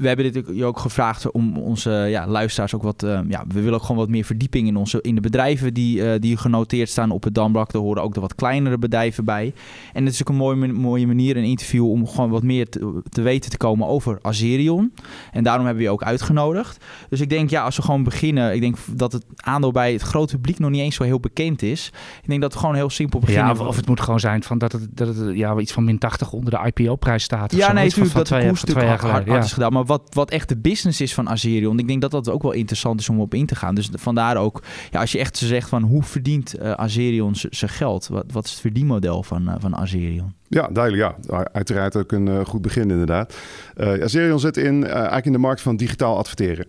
[0.00, 3.60] we, hebben dit je ook gevraagd om onze ja, luisteraars ook wat, uh, ja, we
[3.60, 6.88] willen ook gewoon wat meer verdieping in, onze, in de bedrijven die, uh, die genoteerd
[6.88, 7.72] staan op het Damblak.
[7.72, 9.52] Daar horen ook de wat kleinere bedrijven bij.
[9.92, 13.02] En het is ook een mooie, mooie manier, een interview, om gewoon wat meer te,
[13.08, 14.92] te, weten te komen over Azerion.
[15.32, 16.84] En daarom hebben we je ook uitgenodigd.
[17.08, 20.02] Dus ik denk, ja, als we gewoon beginnen, ik denk dat het aandeel bij het
[20.02, 21.92] grote publiek nog niet eens zo heel bekend is.
[22.22, 23.46] Ik denk dat we gewoon heel simpel beginnen.
[23.46, 25.84] Ja, of, of het moet gewoon zijn van dat het, dat het ja, iets van
[25.84, 27.52] min 80 onder de IPO-prijs staat.
[27.52, 29.72] Ja, nee, natuurlijk van dat de koers jaar hard, is gedaan.
[29.72, 32.52] Maar wat, wat echt de business is van Azerion, ik denk dat dat ook wel
[32.52, 33.74] interessant is om op in te gaan.
[33.74, 38.08] Dus vandaar ook, ja, als je echt zegt van hoe verdient uh, Azerion zijn geld?
[38.08, 40.34] Wat, wat is het verdienmodel van, uh, van Azerion?
[40.48, 41.16] Ja, duidelijk.
[41.28, 43.36] Ja, uiteraard ook een uh, goed begin inderdaad.
[43.76, 46.66] Uh, Azerion zit in, eigenlijk in de markt van digitaal adverteren.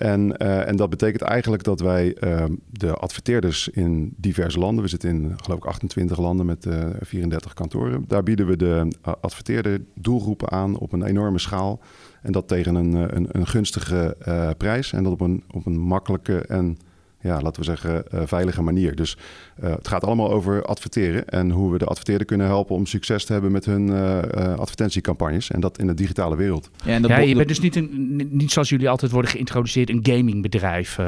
[0.00, 4.90] En, uh, en, dat betekent eigenlijk dat wij uh, de adverteerders in diverse landen, we
[4.90, 9.82] zitten in geloof ik 28 landen met uh, 34 kantoren, daar bieden we de adverteerder
[9.94, 11.80] doelgroepen aan op een enorme schaal.
[12.22, 14.16] En dat tegen een, een, een gunstige
[14.58, 16.78] prijs en dat op een, op een makkelijke en
[17.20, 18.94] ja, laten we zeggen, veilige manier.
[18.96, 19.16] Dus
[19.60, 23.32] het gaat allemaal over adverteren en hoe we de adverteerder kunnen helpen om succes te
[23.32, 23.90] hebben met hun
[24.58, 25.50] advertentiecampagnes.
[25.50, 26.70] En dat in de digitale wereld.
[26.84, 29.90] Ja, en dat ja je bent dus niet, een, niet zoals jullie altijd worden geïntroduceerd,
[29.90, 30.98] een gamingbedrijf.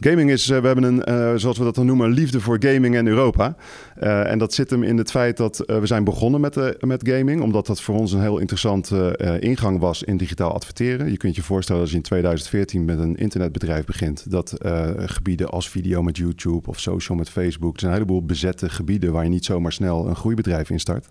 [0.00, 3.56] Gaming is, we hebben een, zoals we dat dan noemen, liefde voor gaming en Europa.
[4.00, 7.66] en dat zit hem in het feit dat we zijn begonnen met, met gaming, omdat
[7.66, 11.10] dat voor ons een heel interessante ingang was in digitaal adverteren.
[11.10, 14.90] Je kunt je voorstellen als je in 2014 met een internetbedrijf begint, dat uh,
[15.48, 19.24] als video met YouTube of social met Facebook, er zijn een heleboel bezette gebieden waar
[19.24, 21.08] je niet zomaar snel een groeibedrijf in start.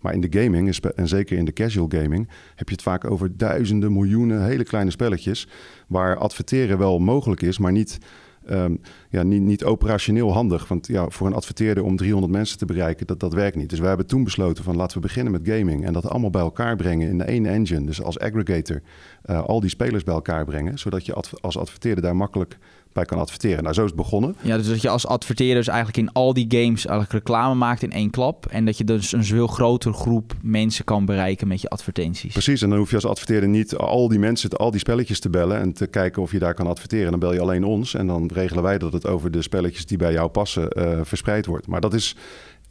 [0.00, 3.36] Maar in de gaming, en zeker in de casual gaming, heb je het vaak over
[3.36, 5.48] duizenden, miljoenen hele kleine spelletjes.
[5.86, 7.98] Waar adverteren wel mogelijk is, maar niet
[8.46, 8.76] Ehm,
[9.10, 10.68] ja, niet, niet operationeel handig.
[10.68, 13.70] Want ja, voor een adverteerder om 300 mensen te bereiken, dat, dat werkt niet.
[13.70, 15.84] Dus we hebben toen besloten van laten we beginnen met gaming.
[15.84, 17.86] En dat allemaal bij elkaar brengen in één engine.
[17.86, 18.82] Dus als aggregator
[19.26, 20.78] uh, al die spelers bij elkaar brengen.
[20.78, 22.58] Zodat je als adverteerder daar makkelijk
[22.94, 23.62] bij kan adverteren.
[23.62, 24.36] Nou, zo is het begonnen.
[24.40, 27.82] Ja, dus dat je als adverteerder dus eigenlijk in al die games eigenlijk reclame maakt
[27.82, 28.46] in één klap.
[28.46, 32.32] En dat je dus een veel grotere groep mensen kan bereiken met je advertenties.
[32.32, 35.30] Precies, en dan hoef je als adverteerder niet al die mensen, al die spelletjes te
[35.30, 37.10] bellen en te kijken of je daar kan adverteren.
[37.10, 39.98] Dan bel je alleen ons en dan regelen wij dat het over de spelletjes die
[39.98, 41.66] bij jou passen uh, verspreid wordt.
[41.66, 42.16] Maar dat is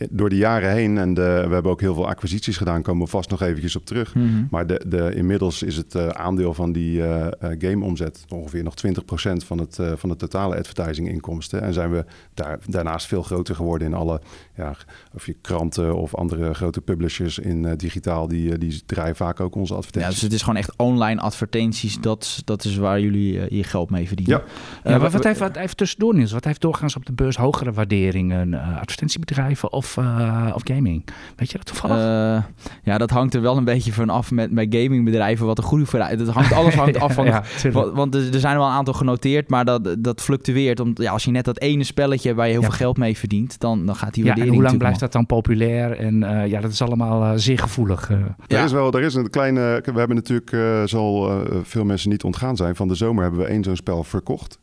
[0.09, 3.09] door de jaren heen, en de, we hebben ook heel veel acquisities gedaan, komen we
[3.09, 4.15] vast nog eventjes op terug.
[4.15, 4.27] Mhm.
[4.49, 9.45] Maar de, de, inmiddels is het uh, aandeel van die uh, gameomzet ongeveer nog 20%
[9.45, 11.61] van het, van de totale advertising inkomsten.
[11.61, 14.21] En zijn we daar, daarnaast veel groter geworden in alle
[14.55, 14.75] ja,
[15.13, 19.73] of je kranten of andere grote publishers in digitaal, die, die draaien vaak ook onze
[19.73, 20.09] advertenties.
[20.09, 23.89] Ja, dus het is gewoon echt online advertenties, dat, dat is waar jullie je geld
[23.89, 24.41] mee verdienen.
[24.83, 24.91] Ja.
[24.91, 26.31] ja wat, wat, heeft, wat heeft tussendoor, Niels?
[26.31, 28.53] Wat heeft doorgaans op de beurs hogere waarderingen?
[28.53, 31.03] advertentiebedrijven of uh, of gaming?
[31.35, 31.97] Weet je dat toevallig?
[31.97, 32.43] Uh,
[32.83, 35.85] ja, dat hangt er wel een beetje van af met, met gamingbedrijven wat de groei
[35.85, 36.19] vooruit.
[36.19, 37.25] Dat hangt, alles hangt af van.
[37.25, 40.79] ja, want er, er, zijn wel een aantal genoteerd, maar dat, dat fluctueert.
[40.79, 43.59] Om, ja, als je net dat ene spelletje waar je heel veel geld mee verdient,
[43.59, 44.37] dan, dan gaat die waardering.
[44.37, 45.97] Ja, en hoe lang blijft dat dan populair?
[45.97, 48.09] En uh, ja, dat is allemaal zeer gevoelig.
[48.47, 49.81] Er is wel, er is een kleine.
[49.83, 52.75] We hebben natuurlijk, zal veel mensen niet ontgaan zijn.
[52.75, 54.59] Van de zomer hebben we één zo'n spel verkocht.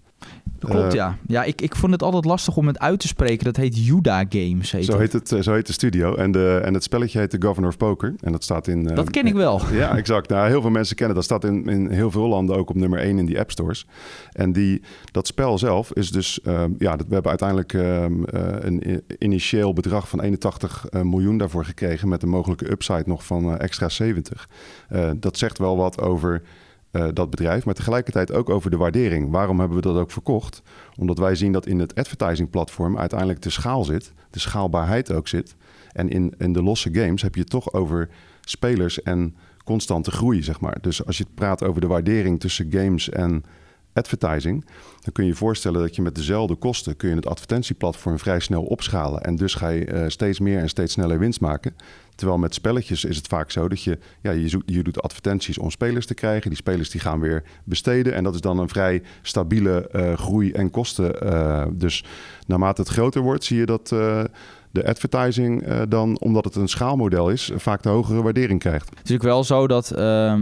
[0.68, 1.16] Klopt, eh, ja.
[1.26, 3.44] Ja, ik, ik vond het altijd lastig om het uit te spreken.
[3.44, 4.72] Dat heet Juda Games.
[4.72, 6.14] Heet zo, heet het, eh, zo heet de studio.
[6.14, 8.14] En, de, en het spelletje heet The Governor of Poker.
[8.20, 8.84] En dat staat in...
[8.84, 9.60] Dat ken ik wel.
[9.72, 10.28] Ja, exact.
[10.28, 11.24] Nou, heel veel mensen kennen dat.
[11.24, 13.86] staat in, in heel veel landen ook op nummer 1 in die app stores.
[14.32, 16.40] En die, dat spel zelf is dus...
[16.46, 18.22] Um, ja, we hebben uiteindelijk um,
[18.60, 22.08] een initieel bedrag van 81 miljoen daarvoor gekregen...
[22.08, 24.48] met een mogelijke upside nog van extra 70.
[25.16, 26.42] dat zegt wel wat over
[26.92, 29.30] uh, dat bedrijf, maar tegelijkertijd ook over de waardering.
[29.30, 30.62] Waarom hebben we dat ook verkocht?
[30.96, 35.28] Omdat wij zien dat in het advertising platform uiteindelijk de schaal zit, de schaalbaarheid ook
[35.28, 35.56] zit.
[35.92, 38.08] En in, in de losse games heb je toch over
[38.40, 40.78] spelers en constante groei, zeg maar.
[40.80, 43.44] Dus als je het praat over de waardering tussen games en
[43.92, 44.64] advertising,
[45.00, 48.40] dan kun je je voorstellen dat je met dezelfde kosten kun je het advertentieplatform vrij
[48.40, 49.22] snel opschalen.
[49.22, 51.74] En dus ga je uh, steeds meer en steeds sneller winst maken.
[52.14, 55.58] Terwijl met spelletjes is het vaak zo dat je, ja, je, zoekt, je doet advertenties
[55.58, 56.48] om spelers te krijgen.
[56.48, 58.14] Die spelers die gaan weer besteden.
[58.14, 61.26] En dat is dan een vrij stabiele uh, groei en kosten.
[61.26, 62.04] Uh, dus
[62.46, 63.92] naarmate het groter wordt, zie je dat
[64.70, 68.88] de advertising uh, dan, omdat het een schaalmodel is, vaak de hogere waardering krijgt.
[68.88, 70.34] Het is natuurlijk wel zo dat uh,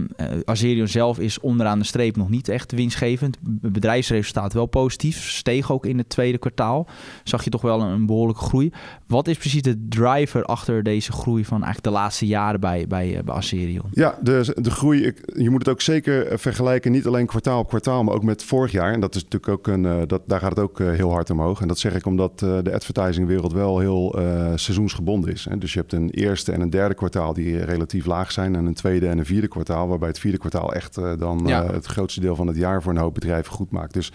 [0.45, 3.39] Azerion zelf is onderaan de streep nog niet echt winstgevend.
[3.63, 6.87] Het bedrijfsresultaat wel positief, steeg ook in het tweede kwartaal.
[7.25, 8.73] Zag je toch wel een, een behoorlijke groei.
[9.07, 13.17] Wat is precies de driver achter deze groei van eigenlijk de laatste jaren bij, bij,
[13.17, 13.87] uh, bij Azerion?
[13.91, 17.69] Ja, de, de groei, ik, je moet het ook zeker vergelijken, niet alleen kwartaal op
[17.69, 18.93] kwartaal, maar ook met vorig jaar.
[18.93, 21.61] En dat is natuurlijk ook een, dat, daar gaat het ook heel hard omhoog.
[21.61, 25.47] En dat zeg ik omdat de advertisingwereld wel heel uh, seizoensgebonden is.
[25.51, 25.59] Hè.
[25.59, 28.55] Dus je hebt een eerste en een derde kwartaal die relatief laag zijn.
[28.55, 31.65] En een tweede en een vierde kwartaal, waarbij het vierde kwartaal echt uh, dan ja.
[31.65, 33.93] uh, het grootste deel van het jaar voor een hoop bedrijven goed maakt.
[33.93, 34.13] Dus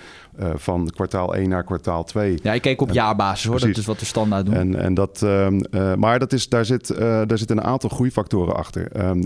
[0.55, 2.39] van kwartaal 1 naar kwartaal 2.
[2.43, 3.59] Ja, ik keek op jaarbasis hoor.
[3.59, 4.55] Dat is wat de standaard doen.
[4.55, 5.59] En, en dat, ehm,
[5.99, 9.07] maar dat is, daar, zit, daar zit een aantal groeifactoren achter.
[9.07, 9.23] Um,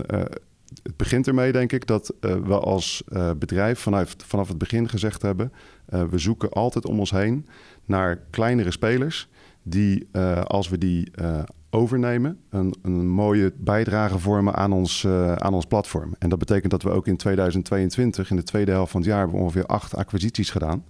[0.84, 4.90] het begint ermee, denk ik, dat uh, we als uh, bedrijf vanaf, vanaf het begin
[4.90, 5.54] gezegd hebben:
[5.90, 7.48] uh, we zoeken altijd om ons heen
[7.86, 9.30] naar kleinere spelers
[9.70, 11.40] die, uh, als we die uh,
[11.70, 16.16] overnemen, een, een, mooie bijdrage vormen aan ons, uh, aan ons platform.
[16.20, 19.20] En dat betekent dat we ook in 2022, in de tweede helft van het jaar,
[19.20, 20.86] hebben we ongeveer acht acquisities gedaan.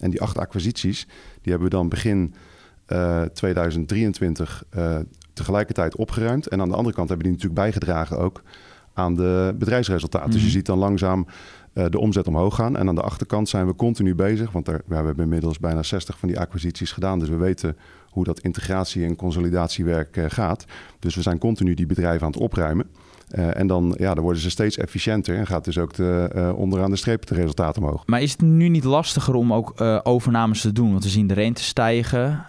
[0.00, 1.06] En die acht acquisities,
[1.42, 2.34] die hebben we dan begin
[3.32, 4.64] 2023
[5.32, 6.46] tegelijkertijd opgeruimd.
[6.46, 8.42] En aan de andere kant hebben die natuurlijk bijgedragen ook
[8.92, 10.26] aan de bedrijfsresultaten.
[10.26, 10.32] Mm.
[10.32, 10.56] Dus je mhm.
[10.56, 11.26] ziet dan langzaam
[11.72, 12.76] de omzet omhoog gaan.
[12.76, 15.82] En aan de achterkant zijn we continu bezig, want er, ja, we hebben inmiddels bijna
[15.82, 17.18] 60 van die acquisities gedaan.
[17.18, 17.76] Dus we weten
[18.18, 20.64] hoe dat integratie- en consolidatiewerk uh, gaat.
[20.98, 22.86] Dus we zijn continu die bedrijven aan het opruimen.
[23.34, 26.58] Uh, en dan, ja, dan worden ze steeds efficiënter en gaat dus ook de, uh,
[26.58, 28.02] onderaan de streep de resultaten omhoog.
[28.06, 30.90] Maar is het nu niet lastiger om ook uh, overnames te doen?
[30.90, 32.46] Want we zien de rente stijgen.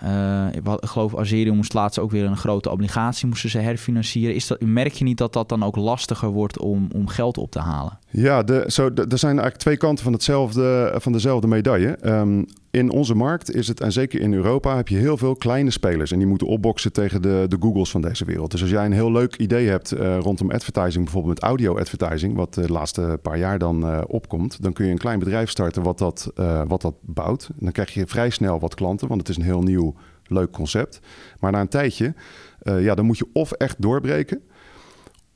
[0.51, 4.36] ik geloof Azerion moest laatst ook weer een grote obligatie moesten ze herfinancieren.
[4.36, 7.51] Is dat, merk je niet dat dat dan ook lastiger wordt om, om geld op
[7.51, 7.99] te halen?
[8.09, 11.97] Ja, de, zo, er zijn eigenlijk twee kanten van, hetzelfde, van dezelfde medaille.
[12.05, 15.72] Um, in onze markt is het, en zeker in Europa, heb je heel veel kleine
[15.72, 16.11] spelers.
[16.11, 18.51] En die moeten opboksen tegen de, de Googles van deze wereld.
[18.51, 22.53] Dus als jij een heel leuk idee hebt uh, rondom advertising, bijvoorbeeld met audio-advertising, wat
[22.53, 25.97] de laatste paar jaar dan uh, opkomt, dan kun je een klein bedrijf starten wat
[25.97, 27.49] dat, uh, wat dat bouwt.
[27.55, 29.95] Dan krijg je vrij snel wat klanten, want het is een heel nieuw,
[30.26, 30.99] leuk concept.
[31.39, 32.13] Maar na een tijdje,
[32.59, 34.41] ja, dan moet je of echt doorbreken.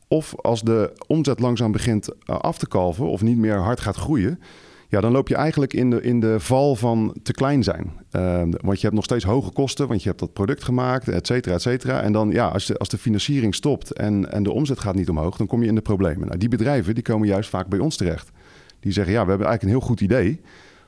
[0.08, 4.40] Of als de omzet langzaam begint af te kalven of niet meer hard gaat groeien,
[4.94, 7.92] ja, dan loop je eigenlijk in de, in de val van te klein zijn.
[8.12, 11.28] Uh, want je hebt nog steeds hoge kosten, want je hebt dat product gemaakt, et
[11.28, 12.02] cetera, et cetera.
[12.02, 15.10] En dan, ja, als de, als de financiering stopt en, en de omzet gaat niet
[15.10, 16.28] omhoog, dan kom je in de problemen.
[16.28, 18.32] Nou, die bedrijven die komen juist vaak bij ons terecht.
[18.80, 20.42] Die zeggen, ja, we hebben eigenlijk een heel goed idee.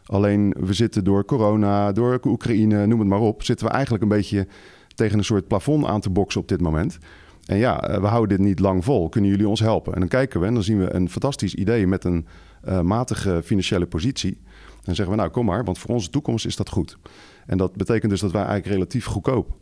[0.06, 4.10] Alleen we zitten door corona, door Oekraïne, noem het maar op, zitten we eigenlijk een
[4.10, 4.48] beetje
[4.96, 6.98] tegen een soort plafond aan te boksen op dit moment.
[7.46, 9.10] En ja, eh, we houden dit niet lang vol.
[9.10, 9.94] Kunnen jullie ons helpen?
[9.94, 12.26] En dan kijken we en dan zien we een fantastisch idee met een
[12.68, 14.42] uh, matige financiële positie.
[14.84, 16.98] Dan zeggen we, nou kom maar, want voor onze toekomst is dat goed.
[17.46, 19.56] En dat betekent dus dat wij eigenlijk relatief goedkoop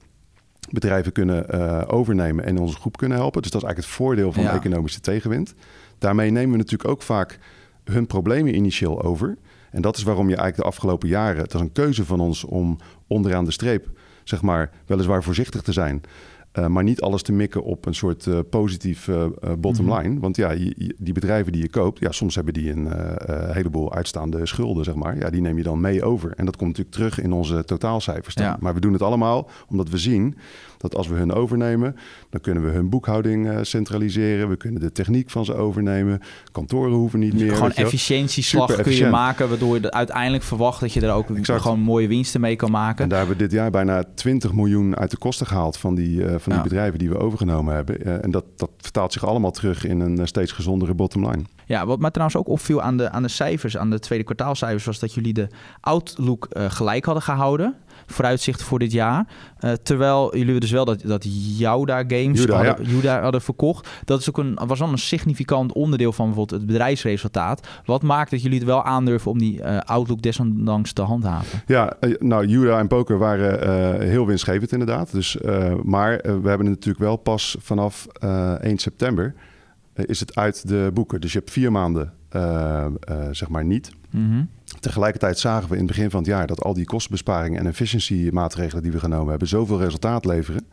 [0.69, 3.41] bedrijven kunnen uh, overnemen en onze groep kunnen helpen.
[3.41, 4.51] Dus dat is eigenlijk het voordeel van ja.
[4.51, 5.53] de economische tegenwind.
[5.97, 7.39] Daarmee nemen we natuurlijk ook vaak
[7.83, 9.37] hun problemen initieel over.
[9.71, 12.43] En dat is waarom je eigenlijk de afgelopen jaren, het is een keuze van ons
[12.43, 12.77] om
[13.07, 13.87] onderaan de streep,
[14.23, 16.01] zeg maar, weliswaar voorzichtig te zijn.
[16.59, 19.25] Uh, maar niet alles te mikken op een soort uh, positief uh,
[19.59, 20.07] bottom line.
[20.07, 20.19] Mm -hmm.
[20.19, 22.87] Want ja, je, die bedrijven die je koopt, ja, soms hebben die een
[23.51, 25.17] heleboel uitstaande schulden, zeg maar.
[25.17, 26.33] Ja, die neem je dan mee over.
[26.35, 28.35] En dat komt natuurlijk terug in onze totaalcijfers.
[28.35, 28.57] Ja.
[28.59, 30.35] Maar we doen het allemaal omdat we zien
[30.83, 31.95] dat als we hun overnemen,
[32.29, 34.49] dan kunnen we hun boekhouding uh, centraliseren.
[34.49, 36.19] We kunnen de techniek van ze overnemen.
[36.51, 37.53] Kantoren hoeven niet meer.
[37.53, 41.61] Gewoon efficiëntieslag kun je maken, waardoor je uiteindelijk verwacht dat je er ook exact.
[41.61, 43.03] gewoon mooie winsten mee kan maken.
[43.03, 46.19] En daar hebben we dit jaar bijna 20 miljoen uit de kosten gehaald van die,
[46.19, 48.07] uh, van die bedrijven die we overgenomen hebben.
[48.07, 51.43] Uh, en dat, dat vertaalt zich allemaal terug in een steeds gezondere bottom line.
[51.65, 54.85] Ja, wat mij trouwens ook opviel aan de, aan de cijfers, aan de tweede kwartaalcijfers,
[54.85, 55.47] was dat jullie de
[55.79, 57.75] outlook gelijk hadden gehouden
[58.05, 59.27] vooruitzichten voor dit jaar.
[59.59, 61.25] Uh, terwijl jullie dus wel dat, dat
[61.57, 62.91] Jouda Games Juda, hadden, ja.
[62.91, 63.89] Juda hadden verkocht.
[64.05, 67.67] Dat is ook een, was wel een significant onderdeel van bijvoorbeeld het bedrijfsresultaat.
[67.85, 71.61] Wat maakt dat jullie het wel aandurven om die uh, outlook desondanks te handhaven?
[71.65, 75.11] Ja, uh, nou Juda en Poker waren heel winstgevend inderdaad.
[75.11, 75.37] Dus,
[75.83, 78.07] maar we hebben het natuurlijk wel pas vanaf
[78.61, 79.33] 1 september
[79.95, 81.21] is het uit de boeken.
[81.21, 82.13] Dus je hebt vier maanden
[83.31, 83.91] zeg maar niet.
[84.09, 84.49] Mm -hmm.
[84.79, 88.29] Tegelijkertijd zagen we in het begin van het jaar dat al die kostenbesparingen en efficiency
[88.31, 90.67] maatregelen die we genomen hebben zoveel resultaat leveren.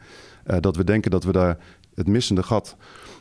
[0.46, 1.58] Uh, dat we denken dat we daar
[1.94, 2.76] het missende gat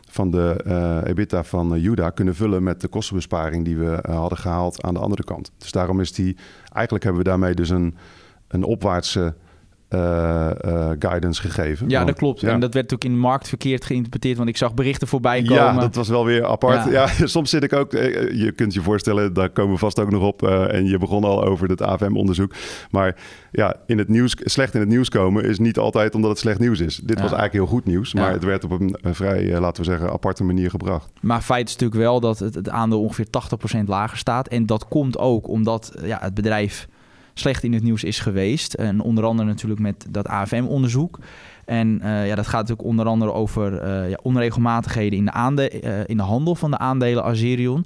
[0.10, 4.38] van de uh, EBITDA van uh, Juda kunnen vullen met de kostenbesparing die we hadden
[4.38, 5.52] gehaald aan de andere kant.
[5.58, 6.38] Dus daarom is die,
[6.72, 7.96] eigenlijk hebben we daarmee dus een,
[8.48, 9.36] een opwaartse
[9.90, 11.90] uh, uh, guidance gegeven.
[11.90, 12.42] Ja, want, dat klopt.
[12.42, 12.50] Ja.
[12.50, 15.56] En dat werd ook in de markt verkeerd geïnterpreteerd, want ik zag berichten voorbij komen.
[15.56, 16.92] Ja, dat was wel weer apart.
[16.92, 20.00] Ja, ja soms zit ik ook, eh, je kunt je voorstellen, daar komen we vast
[20.00, 20.44] ook nog op.
[20.44, 22.54] Uh, en je begon al over het AFM-onderzoek.
[22.92, 23.16] Maar
[23.52, 26.60] ja, in het nieuws, slecht in het nieuws komen is niet altijd omdat het slecht
[26.60, 26.96] nieuws is.
[26.96, 27.22] Dit ja.
[27.24, 30.12] was eigenlijk heel goed nieuws, maar het werd op een, een vrij, laten we zeggen,
[30.12, 31.12] aparte manier gebracht.
[31.22, 33.28] Maar feit is natuurlijk wel dat het, het aandeel ongeveer
[33.78, 34.48] 80% lager staat.
[34.48, 36.88] En dat komt ook omdat ja, het bedrijf
[37.40, 38.74] slecht in het nieuws is geweest.
[38.74, 41.20] En onder andere natuurlijk met dat AFM-onderzoek.
[41.66, 45.82] En uh, ja, dat gaat natuurlijk onder andere over uh, ja, onregelmatigheden in de, aande
[45.84, 47.86] uh, in de handel van de aandelen Azerion.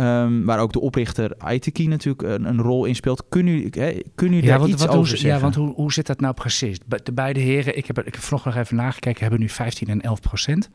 [0.00, 3.22] Um, waar ook de oprichter ITK natuurlijk een, een, rol in speelt.
[3.28, 5.28] Kunnen jullie, hè, kunnen jullie ja, daar want, iets wat, over hoe, zeggen?
[5.28, 6.78] Ja, want hoe, hoe zit dat nou precies?
[7.02, 10.00] De beide heren, ik heb, ik heb vanochtend nog even nagekeken, hebben nu 15 en
[10.00, 10.70] 11 procent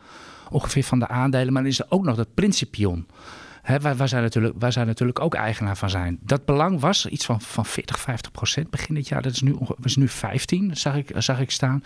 [0.49, 1.53] ongeveer van de aandelen.
[1.53, 3.05] Maar dan is er ook nog dat Principion.
[3.61, 6.19] Hè, waar, zij natuurlijk, natuurlijk ook eigenaar van zijn.
[6.21, 9.21] Dat belang was iets van, van 40, 50 procent begin dit jaar.
[9.21, 11.83] Dat is nu, is nu 15, zag ik, zag ik staan.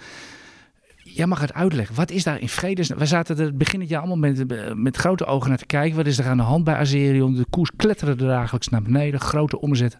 [0.95, 1.95] Jij mag het uitleggen.
[1.95, 2.87] Wat is daar in vredes?
[2.87, 5.97] We zaten er begin het jaar allemaal met, met grote ogen naar te kijken.
[5.97, 7.35] Wat is er aan de hand bij Azerion?
[7.35, 9.19] De koers kletterde dagelijks naar beneden.
[9.19, 9.97] Grote omzet.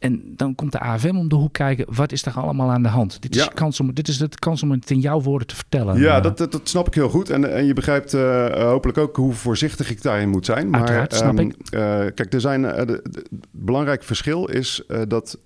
[0.00, 1.86] En dan komt de AFM om de hoek kijken.
[1.94, 3.22] Wat is er allemaal aan de hand?
[3.22, 3.50] Dit is, Ja.
[3.54, 5.98] kans om, dit is de kans om het in jouw woorden te vertellen.
[5.98, 7.30] Ja, Eh, dat, dat, dat snap ik heel goed.
[7.30, 10.70] En, en je begrijpt eh, hopelijk ook hoe voorzichtig ik daarin moet zijn.
[10.70, 11.54] Maar, Uiteraard, snap ehm, ik.
[11.70, 11.80] eh,
[12.14, 13.02] kijk, er zijn, het
[13.50, 15.38] belangrijk verschil is dat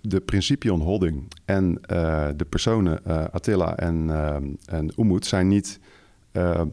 [0.00, 1.78] de Principion Holding en
[2.36, 4.10] de personen eh, Attila en,
[4.66, 5.80] en Umut zijn niet,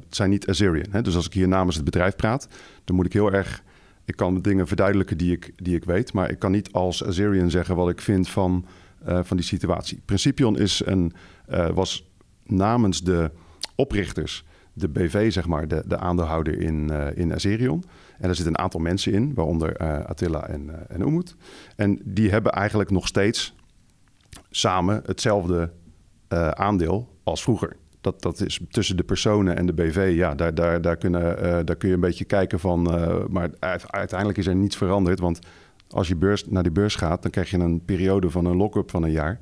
[0.10, 0.86] zijn niet Azerion.
[0.92, 1.02] Hè?
[1.02, 2.48] Dus als ik hier namens het bedrijf praat,
[2.84, 3.64] dan moet ik heel erg...
[4.10, 7.50] Ik kan dingen verduidelijken die ik, die ik weet, maar ik kan niet als Azerion
[7.50, 8.66] zeggen wat ik vind van,
[9.06, 10.02] eh, van die situatie.
[10.06, 11.14] Principion is een,
[11.46, 12.10] eh, was
[12.44, 13.32] namens de
[13.76, 17.84] oprichters de BV, zeg maar, de, de aandeelhouder in, uh, in Azerion.
[18.18, 21.36] En er zitten een aantal mensen in, waaronder Attila en, en Umut.
[21.76, 23.56] En die hebben eigenlijk nog steeds
[24.50, 25.72] samen hetzelfde
[26.54, 27.76] aandeel als vroeger.
[28.02, 30.12] Dat, dat is tussen de personen en de BV.
[30.16, 32.82] Ja, daar, daar, daar, kunnen, daar kun je een beetje kijken van.
[33.30, 33.50] maar
[33.88, 35.20] uiteindelijk is er niets veranderd.
[35.20, 35.40] Want
[35.90, 38.90] als je beurs, naar die beurs gaat, dan krijg je een periode van een lock-up
[38.90, 39.40] van een jaar.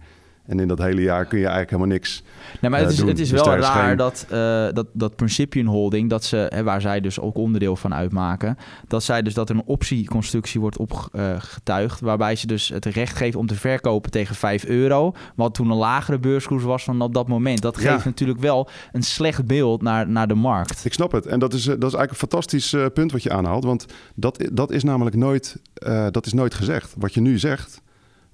[0.47, 2.23] En in dat hele jaar kun je eigenlijk helemaal niks.
[2.61, 6.09] Nee, maar het is, het is dus wel raar dat, uh, dat, dat Principium Holding,
[6.09, 9.55] dat ze, hè, waar zij dus ook onderdeel van uitmaken, dat zij dus dat er
[9.55, 14.65] een optieconstructie wordt opgetuigd, waarbij ze dus het recht geven om te verkopen tegen 5
[14.65, 17.61] euro, wat toen een lagere beurskoers was van op dat moment.
[17.61, 20.85] Dat geeft natuurlijk wel een slecht beeld naar, naar de markt.
[20.85, 21.25] Ik snap het.
[21.25, 23.85] En dat is, dat is eigenlijk een fantastisch punt wat je aanhaalt, want
[24.15, 25.59] dat, dat is namelijk nooit,
[26.11, 26.93] dat is nooit gezegd.
[26.97, 27.81] Wat je nu zegt,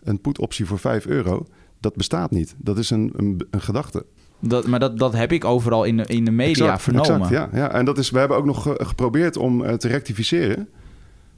[0.03, 1.45] een put-optie voor 5 euro
[1.83, 2.55] dat bestaat niet.
[2.57, 4.05] Dat is een, een, een gedachte.
[4.39, 7.21] Dat, maar dat, dat heb ik overal in de, in de media exact, vernomen.
[7.21, 10.69] Exact, ja, ja, en dat is, we hebben ook nog geprobeerd om uh, te rectificeren.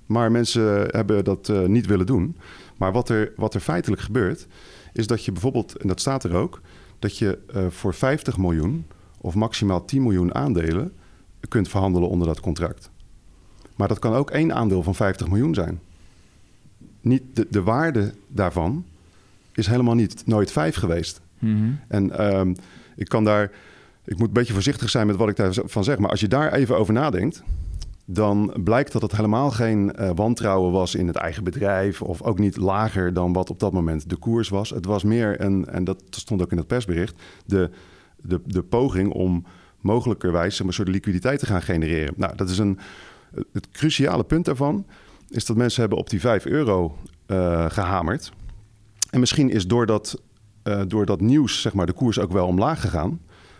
[0.05, 2.37] Maar mensen hebben dat uh, niet willen doen.
[2.77, 4.47] Maar wat er, wat er feitelijk gebeurt,
[4.93, 6.61] is dat je bijvoorbeeld, en dat staat er ook,
[6.99, 8.85] dat je uh, voor 50 miljoen
[9.21, 10.93] of maximaal 10 miljoen aandelen
[11.47, 12.89] kunt verhandelen onder dat contract.
[13.75, 15.79] Maar dat kan ook één aandeel van 50 miljoen zijn.
[17.01, 18.85] Niet de, de waarde daarvan
[19.57, 21.21] is helemaal niet nooit vijf geweest.
[21.39, 21.71] Mhm.
[21.87, 22.55] En um,
[22.95, 23.51] ik kan daar,
[24.05, 26.53] ik moet een beetje voorzichtig zijn met wat ik daarvan zeg, maar als je daar
[26.53, 27.43] even over nadenkt,
[28.05, 32.39] dan blijkt dat het helemaal geen uh, wantrouwen was in het eigen bedrijf of ook
[32.39, 34.69] niet lager dan wat op dat moment de koers was.
[34.69, 37.69] Het was meer een, en dat stond ook in het persbericht, de,
[38.21, 39.45] de, de poging om
[39.81, 42.13] mogelijkerwijs een soort liquiditeit te gaan genereren.
[42.17, 42.79] Nou, dat is een,
[43.51, 44.85] het cruciale punt daarvan
[45.29, 46.97] is dat mensen hebben op die 5 euro
[47.27, 48.31] uh, gehamerd.
[49.15, 50.21] En misschien is door dat,
[50.63, 53.19] uh, door dat nieuws zeg maar, de koers ook wel omlaag gegaan.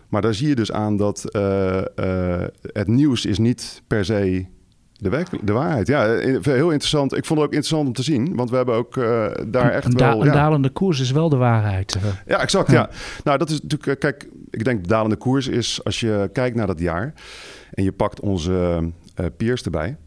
[0.09, 4.45] Maar daar zie je dus aan dat uh, uh, het nieuws is niet per se
[4.93, 5.87] de, werk, de waarheid.
[5.87, 6.05] Ja,
[6.41, 7.17] heel interessant.
[7.17, 8.93] Ik vond het ook interessant om te zien, want we hebben ook
[9.47, 10.25] daar echt een, wel...
[10.25, 11.97] Een dalende koers is wel de waarheid.
[12.25, 12.71] Ja, exact.
[12.71, 12.89] Ja.
[13.23, 13.99] Nou, dat is natuurlijk...
[13.99, 17.13] Kijk, ik denk de dalende koers is als je kijkt naar dat jaar
[17.71, 18.91] en je pakt onze
[19.37, 19.97] peers erbij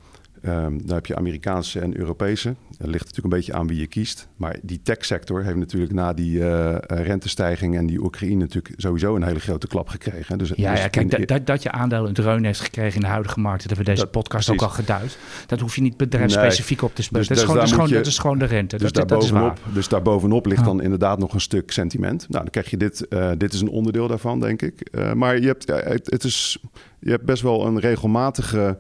[0.43, 2.55] Um, dan heb je Amerikaanse en Europese.
[2.79, 4.29] Dat ligt natuurlijk een beetje aan wie je kiest.
[4.37, 9.23] Maar die techsector heeft natuurlijk na die uh, rentestijging en die Oekraïne natuurlijk sowieso een
[9.23, 10.39] hele grote klap gekregen.
[10.39, 13.01] Dus, ja, dus ja, kijk, dat, dat, dat je aandeel een dreun heeft gekregen in
[13.01, 14.63] de huidige markt, dat hebben we deze dat, podcast precies.
[14.63, 15.19] ook al geduid.
[15.47, 16.91] Dat hoef je niet bedrijfsspecifiek nee.
[16.91, 17.27] op te spelen.
[17.27, 18.79] Dus, dat, dus is gewoon, is gewoon, je, dat is gewoon de rente.
[18.79, 22.27] Dus, daar bovenop, dus daar bovenop ligt dan inderdaad nog een stuk sentiment.
[22.29, 23.07] Nou, dan krijg je dit.
[23.11, 24.89] Uh, dit is een onderdeel daarvan, denk ik.
[24.91, 26.59] Uh, maar je hebt, het, het is,
[26.99, 28.77] je hebt best wel een regelmatige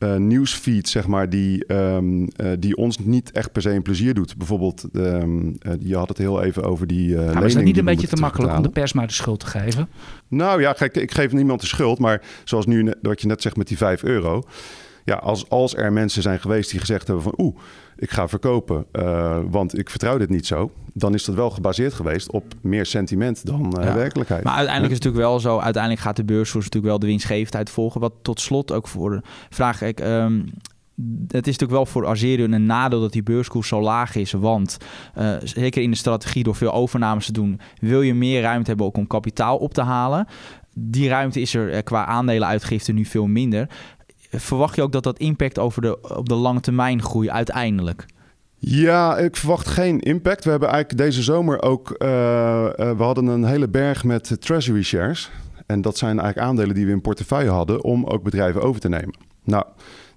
[0.00, 4.14] uh, nieuwsfeed, zeg maar, die, um, uh, die ons niet echt per se een plezier
[4.14, 4.36] doet.
[4.36, 7.84] Bijvoorbeeld, um, uh, je had het heel even over die uh, is het niet een
[7.84, 9.88] beetje te makkelijk om de pers maar de schuld te geven?
[10.28, 13.56] Nou ja, kijk, ik geef niemand de schuld, maar zoals nu wat je net zegt
[13.56, 14.42] met die 5 euro.
[15.04, 17.56] Ja, als, als er mensen zijn geweest die gezegd hebben van oeh,
[17.96, 20.70] ik ga verkopen, uh, want ik vertrouw dit niet zo.
[20.92, 23.94] Dan is dat wel gebaseerd geweest op meer sentiment dan uh, ja.
[23.94, 24.44] werkelijkheid.
[24.44, 27.70] Maar uiteindelijk is het natuurlijk wel zo, uiteindelijk gaat de beurskoers natuurlijk wel de winstgevendheid
[27.70, 28.00] volgen.
[28.00, 30.50] Wat tot slot ook voor vraag, ik, um,
[31.26, 34.32] het is natuurlijk wel voor Azerion een nadeel dat die beurskoers zo laag is.
[34.32, 34.76] Want
[35.18, 38.86] uh, zeker in de strategie door veel overnames te doen, wil je meer ruimte hebben
[38.86, 40.26] ook om kapitaal op te halen.
[40.74, 43.68] Die ruimte is er qua aandelenuitgifte nu veel minder
[44.30, 48.06] verwacht je ook dat dat impact over de, op de lange termijn groei uiteindelijk?
[48.56, 50.44] Ja, ik verwacht geen impact.
[50.44, 51.94] We hebben eigenlijk deze zomer ook...
[51.98, 55.30] Uh, uh, we hadden een hele berg met treasury shares.
[55.66, 57.84] En dat zijn eigenlijk aandelen die we in portefeuille hadden...
[57.84, 59.14] om ook bedrijven over te nemen.
[59.44, 59.64] Nou,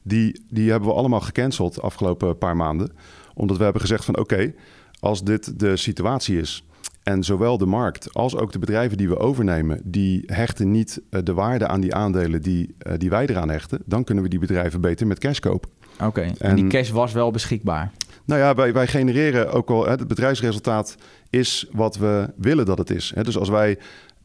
[0.02, 2.92] die, die hebben we allemaal gecanceld de afgelopen paar maanden.
[3.34, 4.54] Omdat we hebben gezegd van oké,
[5.00, 6.66] als dit de situatie is...
[7.04, 11.20] En zowel de markt als ook de bedrijven die we overnemen, die hechten niet uh,
[11.24, 13.80] de waarde aan die aandelen die, uh, die wij eraan hechten.
[13.86, 15.70] Dan kunnen we die bedrijven beter met cash kopen.
[15.94, 16.24] Oké, okay.
[16.24, 17.92] en, en, die cash was wel beschikbaar?
[18.26, 20.96] Nou ja, wij, wij genereren ook al, het bedrijfsresultaat
[21.30, 23.14] is wat we willen dat het is.
[23.22, 23.78] Dus als wij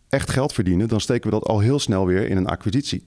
[0.08, 3.06] echt geld verdienen, dan steken we dat al heel snel weer in een acquisitie.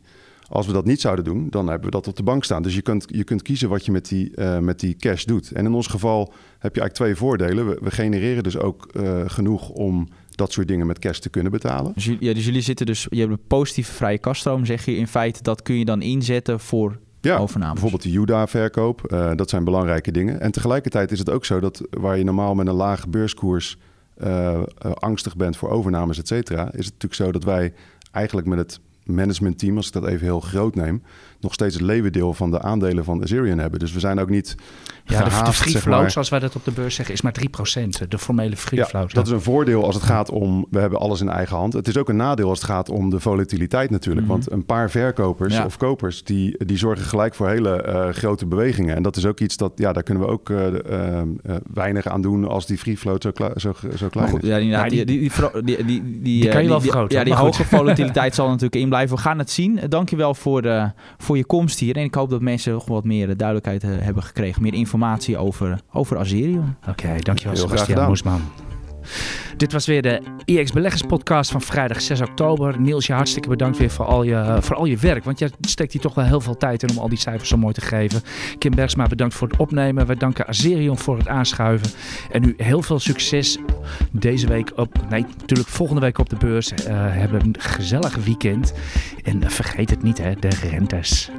[0.51, 2.63] Als we dat niet zouden doen, dan hebben we dat op de bank staan.
[2.63, 5.51] Dus je kunt, je kunt kiezen wat je met die, uh, met die cash doet.
[5.51, 7.67] En in ons geval heb je eigenlijk twee voordelen.
[7.67, 11.51] We, we genereren dus ook uh, genoeg om dat soort dingen met cash te kunnen
[11.51, 11.91] betalen.
[11.95, 15.07] Dus, ja, dus jullie zitten dus, je hebt een positieve vrije kaststroom, zeg je in
[15.07, 15.43] feite.
[15.43, 17.73] Dat kun je dan inzetten voor ja, overnames.
[17.73, 19.11] bijvoorbeeld de Juda-verkoop.
[19.11, 20.39] Uh, dat zijn belangrijke dingen.
[20.41, 23.77] En tegelijkertijd is het ook zo dat waar je normaal met een lage beurskoers
[24.23, 27.73] uh, uh, angstig bent voor overnames, et cetera, is het natuurlijk zo dat wij
[28.11, 31.03] eigenlijk met het managementteam, als ik dat even heel groot neem,
[31.39, 33.79] nog steeds het leeuwendeel van de aandelen van Azerion hebben.
[33.79, 34.55] Dus we zijn ook niet
[35.11, 36.11] Ja, de, de free zeg float, maar.
[36.11, 37.35] zoals wij dat op de beurs zeggen, is maar
[38.03, 38.07] 3%.
[38.07, 39.13] De formele free Ja, float.
[39.13, 41.73] dat is een voordeel als het gaat om, we hebben alles in eigen hand.
[41.73, 44.25] Het is ook een nadeel als het gaat om de volatiliteit natuurlijk.
[44.27, 44.35] Mhm.
[44.35, 45.65] Want een paar verkopers Ja.
[45.65, 48.95] of kopers, die, die zorgen gelijk voor hele eh, grote bewegingen.
[48.95, 51.25] En dat is ook iets dat, ja, daar kunnen we ook eh, eh,
[51.73, 53.31] weinig aan doen als die free float zo,
[53.95, 54.49] zo, klein goed, is.
[54.49, 54.57] ja,
[54.87, 55.31] die, die- die,
[55.63, 58.47] die, die, die, die, Die kan je wel die- vergroten, Ja, die hoge volatiliteit zal
[58.47, 59.15] natuurlijk in blijven.
[59.15, 59.79] We gaan het zien.
[59.89, 60.85] Dankjewel voor, eh,
[61.17, 61.95] voor je komst hier.
[61.95, 64.61] En ik hoop dat mensen nog wat meer duidelijkheid hebben gekregen.
[64.61, 64.99] Meer informatie
[65.37, 66.75] over, over Azerion.
[66.89, 68.07] Oké, dankjewel Sebastian gedaan.
[68.07, 68.41] Moesman.
[69.57, 72.79] Dit was weer de IX Beleggers podcast van vrijdag 6 oktober.
[72.79, 75.23] Niels, je hartstikke bedankt weer voor al je, voor al je werk.
[75.23, 77.57] Want je steekt hier toch wel heel veel tijd in om al die cijfers zo
[77.57, 78.21] mooi te geven.
[78.57, 80.05] Kim Bergsma, bedankt voor het opnemen.
[80.05, 81.91] Wij danken Azerion voor het aanschuiven.
[82.31, 83.57] En nu heel veel succes
[84.11, 86.73] deze week op, nee, natuurlijk volgende week op de beurs.
[86.73, 88.73] Eh hebben een gezellig weekend.
[89.23, 91.31] En vergeet het niet, hè, de rentes.